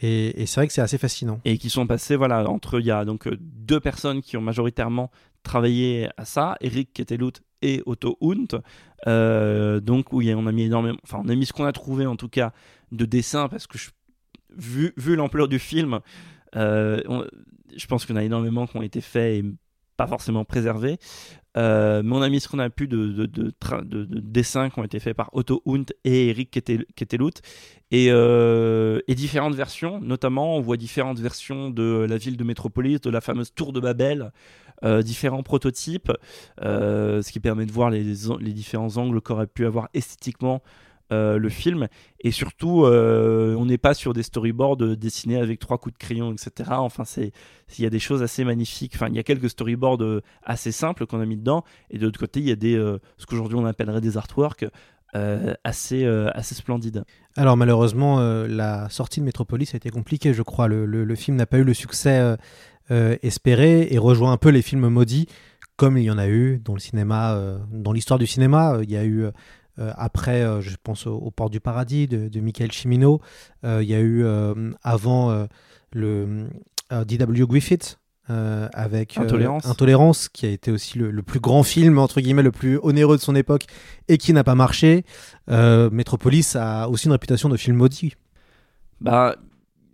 [0.00, 1.40] et, c'est vrai que c'est assez fascinant.
[1.44, 4.40] et qui sont passés voilà entre il y a donc euh, deux personnes qui ont
[4.40, 5.10] majoritairement
[5.44, 8.60] travaillé à ça Eric Ketelut et Otto Hunt
[9.80, 12.16] donc où on a mis énormément enfin on a mis ce qu'on a trouvé en
[12.16, 12.52] tout cas
[12.90, 13.78] de dessins parce que
[14.56, 16.00] vu, vu l'ampleur du film
[16.56, 17.24] euh, on-
[17.76, 19.44] je pense en a énormément qui ont été faits
[20.02, 20.98] pas forcément préservés
[21.54, 23.28] Euh, mais on a mis ce qu'on a pu de,
[24.38, 26.50] dessins qui ont été faits par Otto Hunt et Eric
[26.96, 27.42] Ketelut
[27.90, 30.00] et, euh, et différentes versions.
[30.00, 33.80] Notamment, on voit différentes versions de la ville de Métropolis, de la fameuse tour de
[33.80, 34.32] Babel,
[34.82, 36.10] euh, différents prototypes,
[36.62, 40.62] euh, ce qui permet de voir les différents angles qu'aurait pu avoir esthétiquement
[41.10, 41.88] euh, le film.
[42.20, 46.32] Et surtout, euh, on n'est pas sur des storyboards dessinés avec trois coups de crayon,
[46.32, 46.70] etc.
[46.74, 47.32] Enfin, c'est
[47.78, 48.92] il y a des choses assez magnifiques.
[48.94, 51.64] Enfin, il y a quelques storyboards euh, assez simples qu'on a mis dedans.
[51.90, 54.66] Et de l'autre côté, il y a des euh, ce qu'aujourd'hui on appellerait des artworks
[55.14, 57.04] euh, assez euh, assez splendides.
[57.36, 60.68] Alors malheureusement, euh, la sortie de Metropolis a été compliquée, je crois.
[60.68, 62.36] Le, le- film n'a pas eu le succès euh,
[62.90, 65.26] euh, espéré et rejoint un peu les films maudits,
[65.76, 68.74] comme il y en a eu dans le cinéma, euh, dans l'histoire du cinéma.
[68.76, 69.30] euh, Il y a eu euh,
[69.96, 73.20] après, euh, je pense au, au Port du Paradis de, de Michael Cimino.
[73.64, 75.46] Euh, il y a eu euh, avant euh,
[75.92, 76.48] le
[76.92, 77.46] euh, D.W.
[77.46, 77.98] Griffith.
[78.30, 79.66] euh, avec euh, Intolérance.
[79.66, 83.16] Intolérance, qui a été aussi le, le plus grand film, entre guillemets, le plus onéreux
[83.16, 83.64] de son époque
[84.08, 85.04] et qui n'a pas marché.
[85.50, 88.14] Euh, Metropolis a aussi une réputation de film maudit.
[89.00, 89.36] Bah,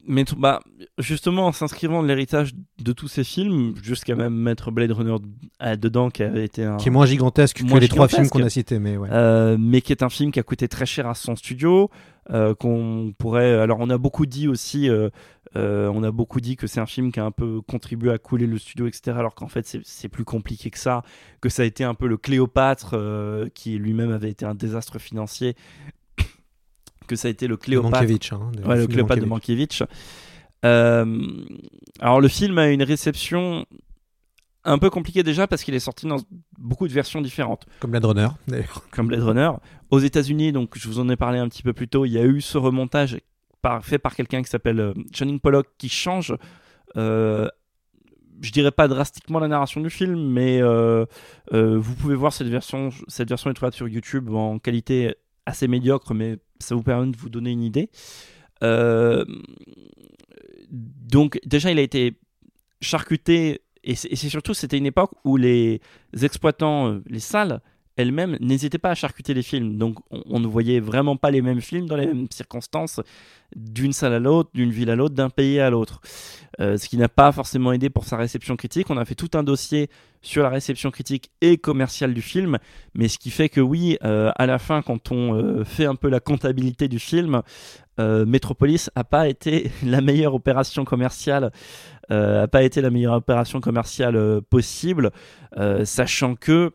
[0.08, 0.60] mais bah,
[0.98, 2.52] justement, en s'inscrivant de l'héritage
[2.82, 5.16] de tous ces films, jusqu'à même mettre Blade Runner
[5.62, 6.76] euh, dedans, qui avait été un.
[6.78, 9.08] qui est moins gigantesque Moins que les trois films qu'on a cités, mais ouais.
[9.12, 11.90] Euh, mais qui est un film qui a coûté très cher à son studio,
[12.30, 13.54] euh, qu'on pourrait.
[13.54, 15.10] Alors, on a beaucoup dit aussi, euh,
[15.54, 18.46] on a beaucoup dit que c'est un film qui a un peu contribué à couler
[18.46, 19.16] le studio, etc.
[19.18, 21.02] Alors qu'en fait, c'est- plus compliqué que ça,
[21.42, 22.96] que ça a été un peu le Cléopâtre,
[23.54, 25.54] qui lui-même avait été un désastre financier,
[27.08, 27.96] que ça a été le Cléopâtre.
[27.96, 29.82] Hein, de- Ouais, le film de Cléopâtre de Mankiewicz.
[30.64, 31.26] Euh,
[32.00, 33.64] alors le film a une réception
[34.64, 36.18] un peu compliquée déjà parce qu'il est sorti dans
[36.58, 38.82] beaucoup de versions différentes, Comme Blade Runner, d'ailleurs.
[38.90, 39.50] comme Blade Runner.
[39.90, 42.18] Aux États-Unis, donc je vous en ai parlé un petit peu plus tôt, il y
[42.18, 43.18] a eu ce remontage
[43.62, 46.34] par, fait par quelqu'un qui s'appelle euh, Channing Pollock qui change.
[46.96, 47.48] euh,
[48.40, 50.60] je dirais pas drastiquement la narration du film, mais
[51.50, 52.90] vous pouvez voir cette version.
[53.08, 57.16] Cette version est trouvable sur YouTube en qualité assez médiocre, mais ça vous permet de
[57.16, 57.90] vous donner une idée.
[58.62, 59.24] Euh,
[60.70, 62.18] donc déjà, il a été
[62.80, 65.80] charcuté, et c'est surtout, c'était une époque où les
[66.22, 67.60] exploitants, euh, les salles,
[67.98, 69.76] elle-même n'hésitait pas à charcuter les films.
[69.76, 73.00] Donc on, ne voyait vraiment pas les mêmes films dans les mêmes circonstances
[73.54, 76.00] d'une salle à l'autre, d'une ville à l'autre, d'un pays à l'autre.
[76.60, 78.88] Euh, ce qui n'a pas forcément aidé pour sa réception critique.
[78.88, 79.90] On a fait tout un dossier
[80.22, 82.58] sur la réception critique et commerciale du film,
[82.94, 85.94] mais ce qui fait que oui, euh, à la fin, quand on euh, fait un
[85.94, 87.42] peu la comptabilité du film,
[87.98, 91.50] Metropolis a pas été la meilleure opération commerciale,
[92.12, 95.10] euh, a pas été la meilleure opération commerciale possible,
[95.82, 96.72] sachant que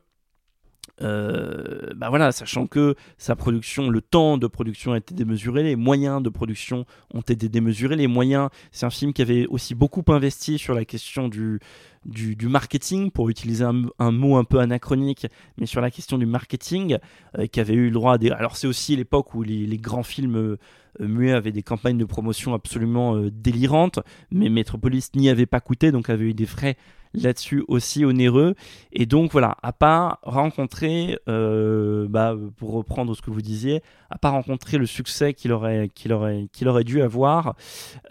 [1.01, 5.75] euh, bah voilà, sachant que sa production, le temps de production a été démesuré, les
[5.75, 10.03] moyens de production ont été démesurés, les moyens, c'est un film qui avait aussi beaucoup
[10.09, 11.59] investi sur la question du,
[12.05, 15.25] du, marketing, pour utiliser un, mot un peu anachronique,
[15.57, 16.97] mais sur la question du marketing,
[17.39, 18.29] euh, qui avait eu le droit à des...
[18.29, 20.57] Alors c'est aussi l'époque où les, grands films euh,
[20.99, 26.11] muets avaient des campagnes de promotion absolument délirantes, mais Metropolis n'y avait pas coûté, donc
[26.11, 26.77] avait eu des frais
[27.13, 28.55] là-dessus aussi onéreux.
[28.91, 34.17] Et donc voilà, à pas rencontrer, euh, bah, pour reprendre ce que vous disiez, à
[34.17, 37.55] pas rencontrer le succès qu'il aurait, qu'il aurait, qu'il aurait dû avoir,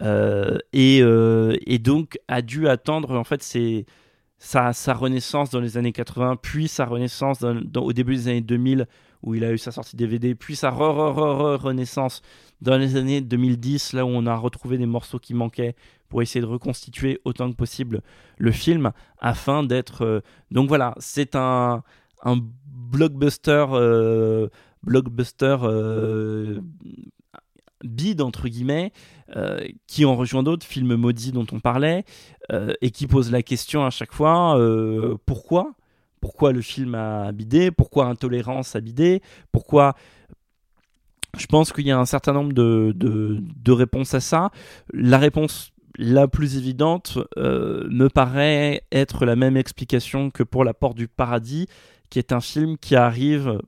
[0.01, 3.43] euh, et, euh, et donc a dû attendre en fait
[4.37, 7.43] sa, sa renaissance dans les années 80, puis sa renaissance
[7.75, 8.87] au début des années 2000
[9.23, 12.21] où il a eu sa sortie DVD, puis sa re, re, re, renaissance
[12.63, 15.75] dans les années 2010, là où on a retrouvé des morceaux qui manquaient
[16.07, 18.01] pour essayer de reconstituer autant que possible
[18.37, 20.03] le film afin d'être.
[20.03, 20.21] Euh...
[20.49, 21.83] Donc voilà, c'est un,
[22.23, 24.47] blockbuster, euh,
[24.81, 26.61] blockbuster euh,
[27.83, 28.93] bide entre guillemets,
[29.35, 32.05] euh, qui en rejoint d'autres films maudits dont on parlait
[32.53, 34.57] euh, et qui pose la question à chaque fois
[35.25, 35.73] pourquoi?
[36.21, 39.95] Pourquoi le film a bidé, pourquoi Intolérance a bidé, pourquoi...
[41.37, 44.51] Je pense qu'il y a un certain nombre de, de, de, réponses à ça.
[44.93, 50.73] La réponse la plus évidente euh, me paraît être la même explication que pour La
[50.73, 51.67] Porte du Paradis,
[52.09, 53.59] qui est un film qui arrive,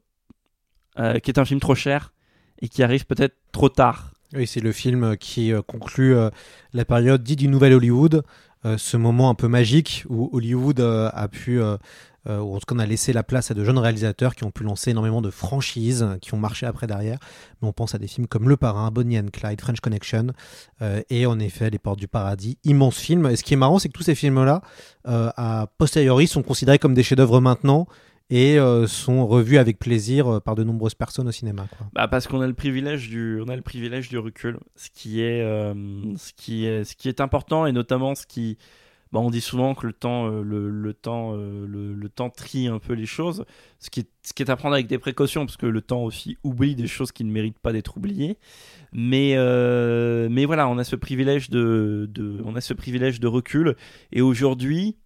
[1.00, 2.14] euh, qui est un film trop cher
[2.62, 4.12] et qui arrive peut-être trop tard.
[4.34, 6.16] Oui, c'est le film qui euh, conclut
[6.74, 8.24] la période dite du Nouvel Hollywood,
[8.78, 11.62] ce moment un peu magique où Hollywood a pu
[12.28, 14.44] euh, ou en tout cas on a laissé la place à de jeunes réalisateurs qui
[14.44, 17.18] ont pu lancer énormément de franchises qui ont marché après derrière.
[17.62, 20.28] Mais on pense à des films comme Le Parrain, Bonnie and Clyde, French Connection
[20.82, 23.26] euh, et en effet Les Portes du Paradis, immense film.
[23.28, 24.62] Et ce qui est marrant, c'est que tous ces films-là,
[25.08, 27.88] euh, à posteriori, sont considérés comme des chefs-d'œuvre maintenant
[28.30, 31.68] et euh, sont revus avec plaisir euh, par de nombreuses personnes au cinéma.
[31.94, 35.22] Bah parce qu'on a le privilège du, on a le privilège du recul, ce qui
[35.22, 35.74] est, euh,
[36.18, 38.58] ce qui est, ce qui est important et notamment ce qui
[39.16, 42.80] bah, on dit souvent que le temps, euh, le, temps, euh, le, temps trie un
[42.80, 43.46] peu les choses,
[43.80, 46.88] ce qui, est, à prendre avec des précautions, parce que le temps aussi oublie des
[46.88, 48.38] choses qui ne méritent pas d'être oubliées.
[48.92, 52.10] Mais, euh, voilà, on a ce privilège de,
[53.26, 53.78] recul.
[54.12, 54.98] Et aujourd'hui,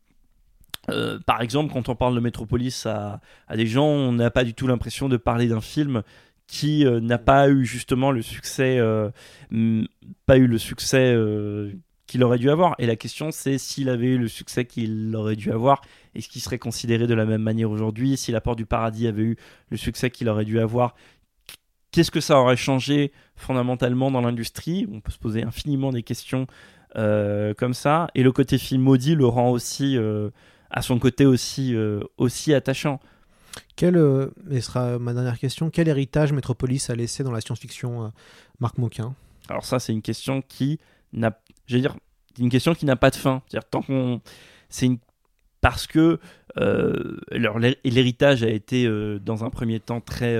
[1.27, 3.21] par exemple, quand on parle de Métropolis à,
[3.55, 6.01] des gens, on n'a pas du tout l'impression de parler d'un film
[6.47, 8.79] qui n'a pas eu justement le succès,
[10.25, 11.15] pas eu le succès
[12.09, 12.75] qu'il aurait dû avoir.
[12.79, 15.81] Et la question, c'est s'il avait eu le succès qu'il aurait dû avoir,
[16.15, 18.17] est-ce qu'il serait considéré de la même manière aujourd'hui?
[18.17, 19.37] Si La Porte du Paradis avait eu
[19.69, 20.95] le succès qu'il aurait dû avoir,
[21.91, 24.87] qu'est-ce que ça aurait changé fondamentalement dans l'industrie?
[24.91, 26.47] On peut se poser infiniment des questions
[26.95, 28.07] euh, comme ça.
[28.15, 30.31] Et le côté film maudit le rend aussi, euh,
[30.71, 32.99] à son côté aussi, euh, aussi attachant.
[33.75, 33.97] Quel,
[34.49, 38.11] et sera ma dernière question, quel héritage Metropolis a laissé dans la science-fiction
[38.59, 39.15] Marc Moquin?
[39.47, 40.79] Alors ça, c'est une question qui
[41.13, 41.37] n'a
[41.69, 41.95] je veux dire,
[42.39, 43.41] une question qui n'a pas de fin.
[43.47, 44.21] C'est-à-dire, tant qu'on.
[44.69, 44.97] C'est une.
[45.61, 46.19] Parce que
[46.57, 47.17] euh,
[47.83, 50.39] l'héritage a été, euh, dans un premier temps, très.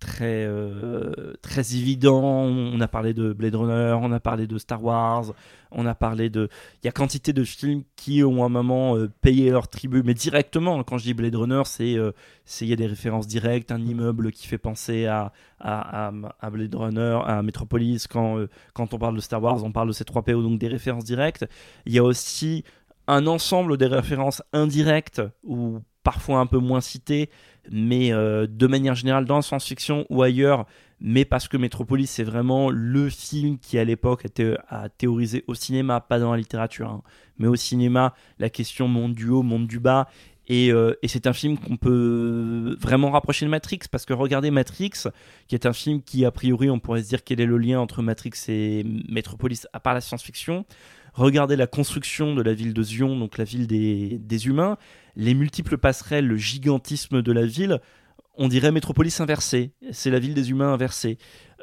[0.00, 2.22] Très euh, très évident.
[2.22, 5.34] On a parlé de Blade Runner on a parlé de Star Wars
[5.72, 6.48] on a parlé de
[6.82, 10.02] il y a quantité de films qui ont à un moment euh, payé leur tribut.
[10.02, 12.12] Mais directement quand je dis Blade Runner c'est euh,
[12.62, 16.74] il y a des références directes un immeuble qui fait penser à à, à, Blade
[16.74, 18.06] Runner à Metropolis.
[18.06, 20.58] Quand euh, quand on parle de Star Wars on parle de ces trois PO donc
[20.58, 21.46] des références directes.
[21.84, 22.64] Il y a aussi
[23.06, 27.28] un ensemble des références indirectes ou parfois un peu moins citées
[27.70, 30.66] mais euh, de manière générale dans la science-fiction ou ailleurs,
[31.00, 35.54] mais parce que Metropolis c'est vraiment le film qui à l'époque a, a, théorisé au
[35.54, 37.02] cinéma, pas dans la littérature, hein,
[37.38, 40.08] mais au cinéma, la question monde du haut, monde du bas.
[40.52, 44.50] Et, euh, et c'est un film qu'on peut vraiment rapprocher de Matrix, parce que regardez
[44.50, 45.04] Matrix,
[45.46, 47.78] qui est un film qui, a priori, on pourrait se dire quel est le lien
[47.78, 50.64] entre Matrix et Metropolis, à part la science-fiction.
[51.14, 54.78] Regardez la construction de la ville de Zion, donc la ville des, humains,
[55.16, 57.80] les multiples passerelles, le gigantisme de la ville,
[58.36, 59.72] on dirait Métropolis inversée.
[59.90, 61.18] C'est la ville des humains inversée.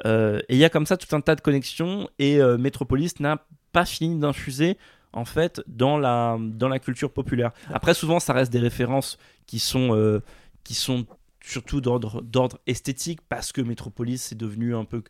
[0.06, 3.20] Euh, et il y a comme ça tout un tas de connexions, et euh, Métropolis
[3.20, 4.76] n'a pas fini d'infuser
[5.12, 7.52] en fait dans la, dans la culture populaire.
[7.72, 10.22] Après, souvent, ça reste des références qui sont, euh,
[10.64, 11.06] qui sont
[11.40, 15.02] surtout d'ordre esthétique, parce que Metropolis est devenu un peu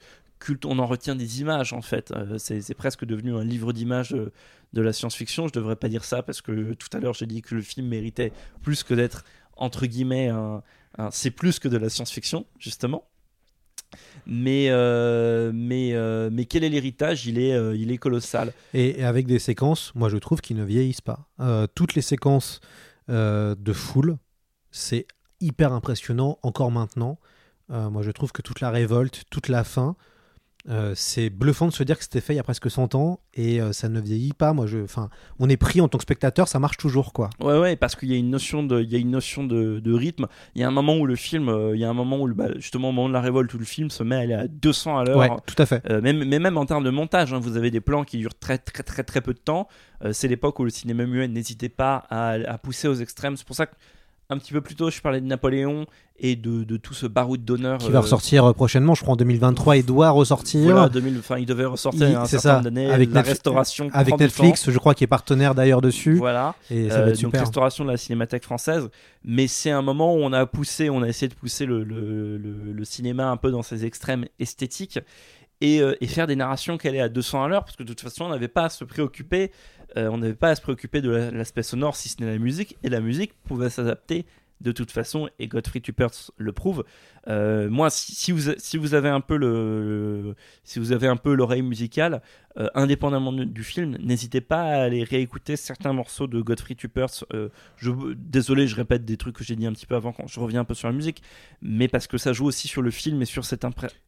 [0.64, 2.12] On en retient des images, en fait.
[2.12, 4.32] Euh, c'est presque devenu un livre d'images de,
[4.72, 5.48] de la science-fiction.
[5.48, 7.88] Je devrais pas dire ça, parce que tout à l'heure, j'ai dit que le film
[7.88, 8.32] méritait
[8.62, 9.24] plus que d'être,
[9.56, 10.30] entre guillemets,
[11.10, 13.08] c'est plus que de la science-fiction, justement.
[14.26, 17.26] Mais, euh, mais, euh, mais quel est l'héritage?
[17.26, 18.52] Il, est, euh, il est colossal.
[18.74, 21.28] Et, et avec des séquences, moi je trouve qu'ils ne vieillissent pas.
[21.40, 22.60] Euh, toutes les séquences
[23.08, 24.18] euh, de foule,
[24.70, 25.06] c'est
[25.40, 27.18] hyper impressionnant encore maintenant.
[27.70, 29.96] Euh, moi je trouve que toute la révolte, toute la fin,
[30.68, 33.20] euh, c'est bluffant de se dire que c'était fait il y a presque 100 ans
[33.34, 34.52] et euh, ça ne vieillit pas.
[34.52, 35.08] Moi, je, enfin,
[35.38, 37.30] on est pris en tant que spectateur, ça marche toujours quoi.
[37.40, 39.80] Ouais, ouais, parce qu'il y a une notion de, il y a une notion de,
[39.80, 40.26] de rythme.
[40.54, 42.26] Il y a un moment où le film, euh, il y a un moment où,
[42.26, 44.34] le- bah, justement, au moment de la révolte, où le film se met à aller
[44.34, 45.16] à 200 à l'heure.
[45.16, 45.82] Ouais, tout à fait.
[46.02, 48.58] Même, mais même en termes de montage, hein, vous avez des plans qui durent très
[48.58, 49.68] très très très peu de temps.
[50.12, 53.36] C'est l'époque où le cinéma muet n'hésitait pas à, à pousser aux extrêmes.
[53.36, 53.74] C'est pour ça que
[54.30, 55.86] un petit peu plus tôt, je parlais de Napoléon
[56.18, 57.78] et de, de tout ce baroud d'honneur.
[57.78, 60.60] Qui va euh, ressortir euh, prochainement, je crois en 2023, il doit ressortir.
[60.64, 62.90] Voilà, 2000, enfin, il devait ressortir Il- un certain ça, d'années.
[62.90, 66.16] avec la Netflix- restauration avec Netflix, je crois, qui est partenaire d'ailleurs dessus.
[66.16, 66.54] Voilà.
[66.70, 67.40] Et ça Euh, va être donc super.
[67.40, 68.90] restauration de la cinémathèque française.
[69.24, 72.36] Mais c'est un moment où on a poussé, on a essayé de pousser le, le-
[72.36, 74.98] le- le cinéma un peu dans ses extrêmes esthétiques
[75.62, 77.88] et, euh, et faire des narrations qui allaient à 200 à l'heure parce que de
[77.88, 79.50] toute façon on n'avait pas à se préoccuper,
[79.96, 82.38] euh, on n'avait pas à se préoccuper de la- l'aspect sonore si ce n'est la
[82.38, 84.26] musique et la musique pouvait s'adapter
[84.60, 86.84] de toute façon et Godfrey Tuppers le prouve.
[87.28, 89.36] Euh, moi, si, vous, si vous avez un peu
[90.64, 90.80] si
[91.24, 92.22] l'oreille musicale,
[92.58, 97.24] euh, indépendamment du, film, n'hésitez pas à aller réécouter certains morceaux de Godfrey Tuppers.
[97.32, 100.26] Euh, je, désolé, je répète des trucs que j'ai dit un petit peu avant quand
[100.26, 101.22] je reviens un peu sur la musique,
[101.62, 103.66] mais parce que ça joue aussi sur le film et sur cette,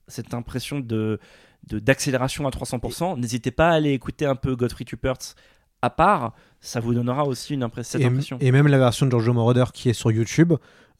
[0.08, 1.18] cette impression de
[1.62, 3.20] d'accélération à 300%.
[3.20, 5.34] N'hésitez pas à aller écouter un peu Godfrey Tuppers
[5.82, 8.36] à part, ça vous donnera aussi une impré- cette et, impression.
[8.40, 10.52] et même la version de Giorgio Moroder qui est sur YouTube,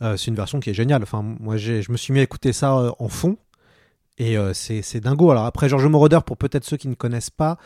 [0.03, 1.03] euh, c'est une version qui est géniale.
[1.03, 3.37] Enfin, moi, je me suis mis à écouter ça euh, en fond.
[4.16, 5.31] Et euh, c'est dingo.
[5.31, 7.57] Alors après, Giorgio Moroder, pour peut-être ceux qui ne connaissent pas,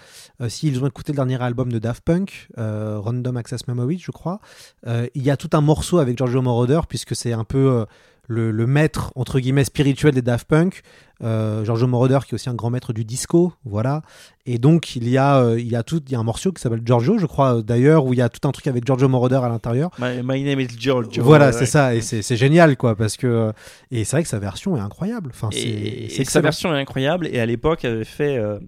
[0.47, 4.39] s'ils ont écouté le dernier album de Daft Punk, Random Access Memory, je crois,
[4.87, 7.87] il y a tout un morceau avec Giorgio Moroder, puisque c'est un peu
[8.27, 10.83] le, le maître, entre guillemets, spirituel des Daft Punk.
[11.23, 14.03] Euh, Giorgio Moroder, qui est aussi un grand maître du disco, voilà.
[14.47, 16.53] Et donc, il y a, euh, il y a, tout, il y a un morceau
[16.53, 18.85] qui s'appelle Giorgio, je crois, euh, d'ailleurs, où il y a tout un truc avec
[18.85, 19.91] Giorgio Moroder à l'intérieur.
[19.99, 21.23] My, my name is Giorgio.
[21.23, 21.67] Voilà, Ouais, c'est ouais.
[21.67, 23.53] ça, et c'est c'est génial, quoi, parce que.
[23.93, 25.31] Et c'est vrai que sa version est incroyable.
[25.33, 27.29] Enfin, c'est sa version est incroyable.
[27.29, 28.37] Et à l'époque, avait fait.
[28.37, 28.59] euh,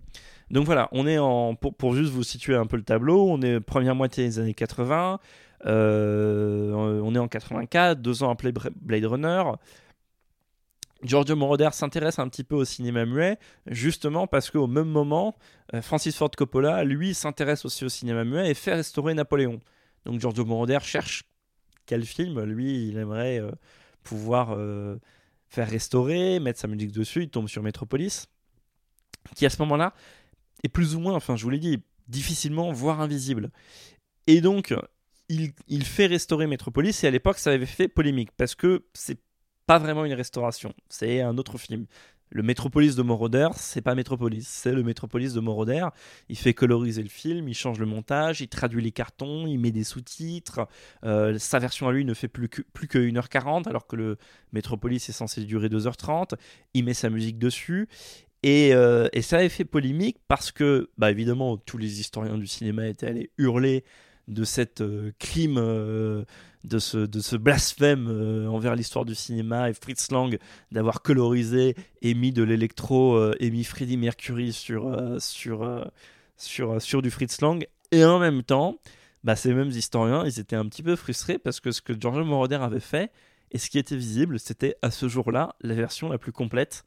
[0.50, 1.56] Donc voilà, on est en.
[1.56, 4.54] Pour, pour juste vous situer un peu le tableau, on est première moitié des années
[4.54, 5.18] 80.
[5.64, 9.42] Euh, on est en 84, deux ans après Blade Runner.
[11.02, 15.36] Giorgio Moroder s'intéresse un petit peu au cinéma muet, justement parce qu'au même moment,
[15.74, 19.60] euh, Francis Ford Coppola, lui, s'intéresse aussi au cinéma muet et fait restaurer Napoléon.
[20.04, 21.24] Donc Giorgio Moroder cherche
[21.84, 23.52] quel film, lui, il aimerait euh,
[24.02, 24.56] pouvoir
[25.48, 28.26] faire restaurer, mettre sa musique dessus, il tombe sur Metropolis,
[29.34, 29.94] qui à ce moment-là
[30.62, 33.50] est plus ou moins, enfin je vous l'ai dit, difficilement, voire invisible.
[34.26, 34.74] Et donc,
[35.28, 39.18] il, fait restaurer Metropolis, et à l'époque, ça avait fait polémique, parce que c'est
[39.66, 41.86] pas vraiment une restauration, c'est un autre film.
[42.30, 45.86] Le Metropolis de Moroder, c'est pas Metropolis, c'est le Metropolis de Moroder.
[46.28, 49.70] Il fait coloriser le film, il change le montage, il traduit les cartons, il met
[49.70, 50.66] des sous-titres.
[51.04, 54.18] Euh, sa version à lui ne fait plus que, plus que 1h40, alors que le
[54.52, 56.34] Metropolis est censé durer 2h30.
[56.74, 57.88] Il met sa musique dessus.
[58.42, 62.46] Et, euh, et ça avait fait polémique parce que, bah, évidemment, tous les historiens du
[62.48, 63.84] cinéma étaient allés hurler
[64.28, 66.24] de cette euh, crime, euh,
[66.64, 70.38] de, ce, de ce blasphème euh, envers l'histoire du cinéma et Fritz Lang
[70.72, 75.90] d'avoir colorisé et mis de l'électro et mis Freddie Mercury sur, sur,
[76.36, 77.66] sur, sur du Fritz Lang.
[77.92, 78.78] Et en même temps,
[79.22, 82.24] bah, ces mêmes historiens, ils étaient un petit peu frustrés parce que ce que Giorgio
[82.24, 83.12] Moroder avait fait
[83.52, 86.84] et ce qui était visible, c'était à ce jour-là la version la plus complète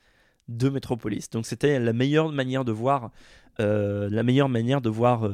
[0.50, 1.30] de Metropolis.
[1.30, 3.12] Donc c'était la meilleure manière de voir
[3.60, 5.30] euh, la meilleure manière de voir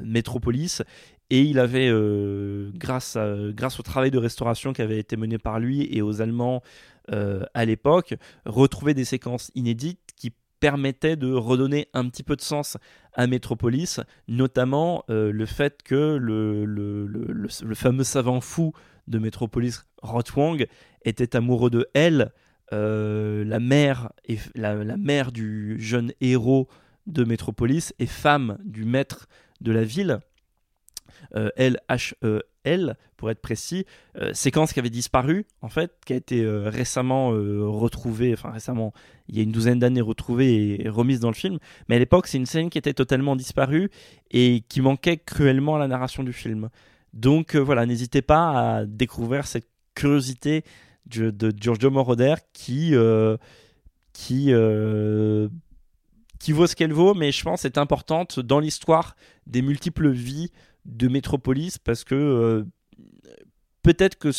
[0.00, 0.82] Metropolis
[1.30, 5.58] et il avait euh, grâce à, au travail de restauration qui avait été mené par
[5.58, 6.62] lui et aux Allemands
[7.12, 8.14] euh, à l'époque
[8.44, 12.78] retrouvé des séquences inédites qui permettaient de redonner un petit peu de sens
[13.12, 18.72] à Metropolis, notamment euh, le fait que le, fameux savant fou
[19.06, 20.66] de Metropolis, Rothwang,
[21.04, 22.32] était amoureux de elle,
[22.72, 24.10] la mère
[24.56, 26.66] la mère du jeune héros
[27.06, 29.28] de Metropolis et femme du maître
[29.60, 30.20] de la ville.
[31.36, 36.42] Euh, L-H-E-L, pour être précis, euh, séquence qui avait disparu, en fait, qui a été
[36.42, 38.92] euh, récemment retrouvée, enfin récemment,
[39.28, 41.58] il y a une douzaine d'années retrouvée et remise dans le film,
[41.88, 43.90] mais à l'époque, c'est une scène qui était totalement disparue
[44.30, 46.68] et qui manquait cruellement à la narration du film.
[47.14, 50.64] Donc voilà, n'hésitez pas à découvrir cette curiosité
[51.06, 52.94] de, Giorgio Moroder qui,
[54.12, 54.52] qui,
[56.38, 59.16] qui vaut ce qu'elle vaut, mais je pense est importante dans l'histoire
[59.46, 60.50] des multiples vies
[60.84, 62.64] de Metropolis parce que euh,
[63.82, 64.30] peut-être que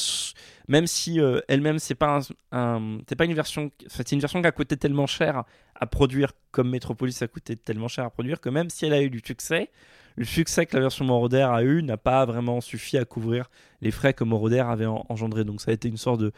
[0.68, 4.52] même si euh, elle-même c'est pas c'est pas une version c'est une version qui a
[4.52, 5.44] coûté tellement cher
[5.76, 9.02] à produire comme Metropolis a coûté tellement cher à produire que même si elle a
[9.02, 9.70] eu du succès
[10.16, 13.50] le succès que la version Moroder a eu n'a pas vraiment suffi à couvrir
[13.82, 16.32] les frais que Moroder avait en- engendré donc ça a été une sorte de,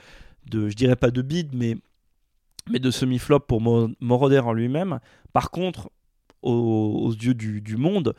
[0.70, 1.78] je dirais pas de bide mais
[2.70, 4.99] mais de semi-flop pour Mo- Moroder en lui-même.
[5.32, 5.89] Par contre
[6.41, 8.14] aux, yeux du monde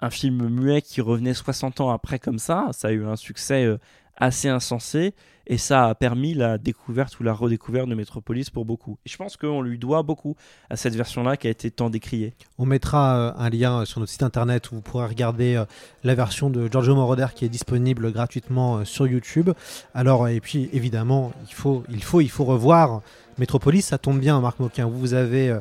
[0.00, 3.64] un film muet qui revenait 60 ans après comme ça, ça a eu un succès
[3.64, 3.78] euh,
[4.16, 5.14] assez insensé
[5.46, 8.98] et ça a permis la découverte ou la redécouverte de Metropolis pour beaucoup.
[9.06, 10.36] Je pense qu'on lui doit beaucoup
[10.68, 12.34] à cette version-là qui a été tant décriée.
[12.58, 15.62] On mettra euh, un lien euh, sur notre site internet où vous pourrez regarder
[16.04, 19.50] la version de Giorgio Moroder qui est disponible gratuitement sur YouTube.
[19.94, 23.02] Alors, et puis évidemment, il faut, il faut, il faut revoir
[23.38, 23.86] Metropolis.
[23.86, 24.86] Ça tombe bien, Marc Moquin.
[24.86, 25.56] Vous, avez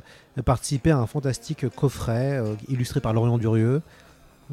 [0.45, 3.81] participé à un fantastique coffret illustré par Laurent Durieux.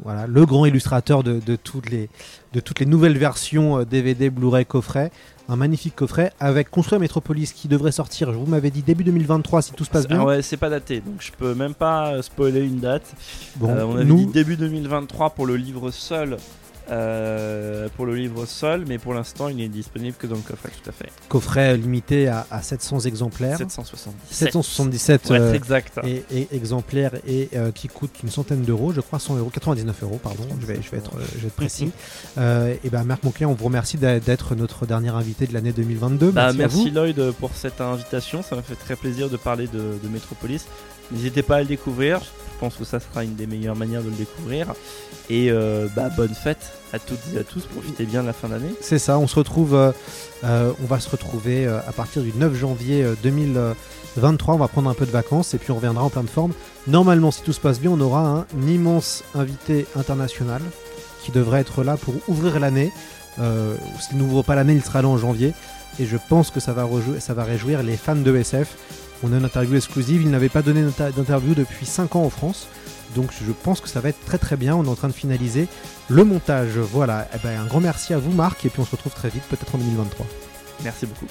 [0.03, 2.09] Voilà, le grand illustrateur de, de toutes, les,
[2.53, 5.11] de toutes les nouvelles versions euh, DVD, Blu-ray, coffret.
[5.47, 9.61] Un magnifique coffret avec Construire Metropolis qui devrait sortir, je vous m'avais dit début 2023
[9.61, 10.19] si tout se passe bien.
[10.21, 13.13] Ah ouais, c'est pas daté, donc je peux même pas euh, spoiler une date.
[13.57, 16.37] Bon, Euh, on avait nous, dit début 2023 pour le livre seul.
[16.89, 20.69] Euh, pour le livre seul, mais pour l'instant il est disponible que dans le coffret,
[20.69, 21.09] tout à fait.
[21.29, 23.57] coffret limité à, à 700 exemplaires.
[23.57, 24.13] 777.
[24.31, 25.99] 777 Pour être euh, exact.
[26.03, 30.03] et, et exemplaires et euh, qui coûte une centaine d'euros, je crois 100 euros, 99
[30.03, 31.91] euros, pardon, je vais, je vais, être, je vais être précis.
[32.37, 36.31] Euh, et ben Marc Moncler, on vous remercie d'être notre dernier invité de l'année 2022.
[36.31, 36.95] Bah, merci, à merci vous.
[36.95, 40.65] Lloyd pour cette invitation, ça m'a fait très plaisir de parler de, de Metropolis.
[41.11, 44.09] N'hésitez pas à le découvrir, je pense que ça sera une des meilleures manières de
[44.09, 44.73] le découvrir.
[45.29, 48.47] Et euh, bah, bonne fête à toutes et à tous, profitez bien de la fin
[48.47, 48.73] d'année.
[48.79, 49.91] C'est ça, on se retrouve, euh,
[50.43, 54.55] euh, on va se retrouver à partir du 9 janvier euh, 2023.
[54.55, 56.53] On va prendre un peu de vacances et puis on reviendra en pleine forme.
[56.87, 60.61] Normalement, si tout se passe bien, on aura un immense invité international
[61.23, 62.91] qui devrait être là pour ouvrir l'année.
[63.99, 65.53] S'il n'ouvre pas l'année, il sera là en janvier.
[65.99, 66.87] Et je pense que ça va,
[67.19, 68.77] ça va réjouir les fans de SF.
[69.23, 70.21] On a une interview exclusive.
[70.21, 72.67] Il n'avait pas donné d'inter- d'interview depuis 5 ans en France.
[73.15, 74.75] Donc je pense que ça va être très très bien.
[74.75, 75.67] On est en train de finaliser
[76.09, 76.77] le montage.
[76.77, 77.27] Voilà.
[77.33, 78.65] Eh ben, un grand merci à vous Marc.
[78.65, 80.25] Et puis on se retrouve très vite, peut-être en 2023.
[80.83, 81.27] Merci beaucoup.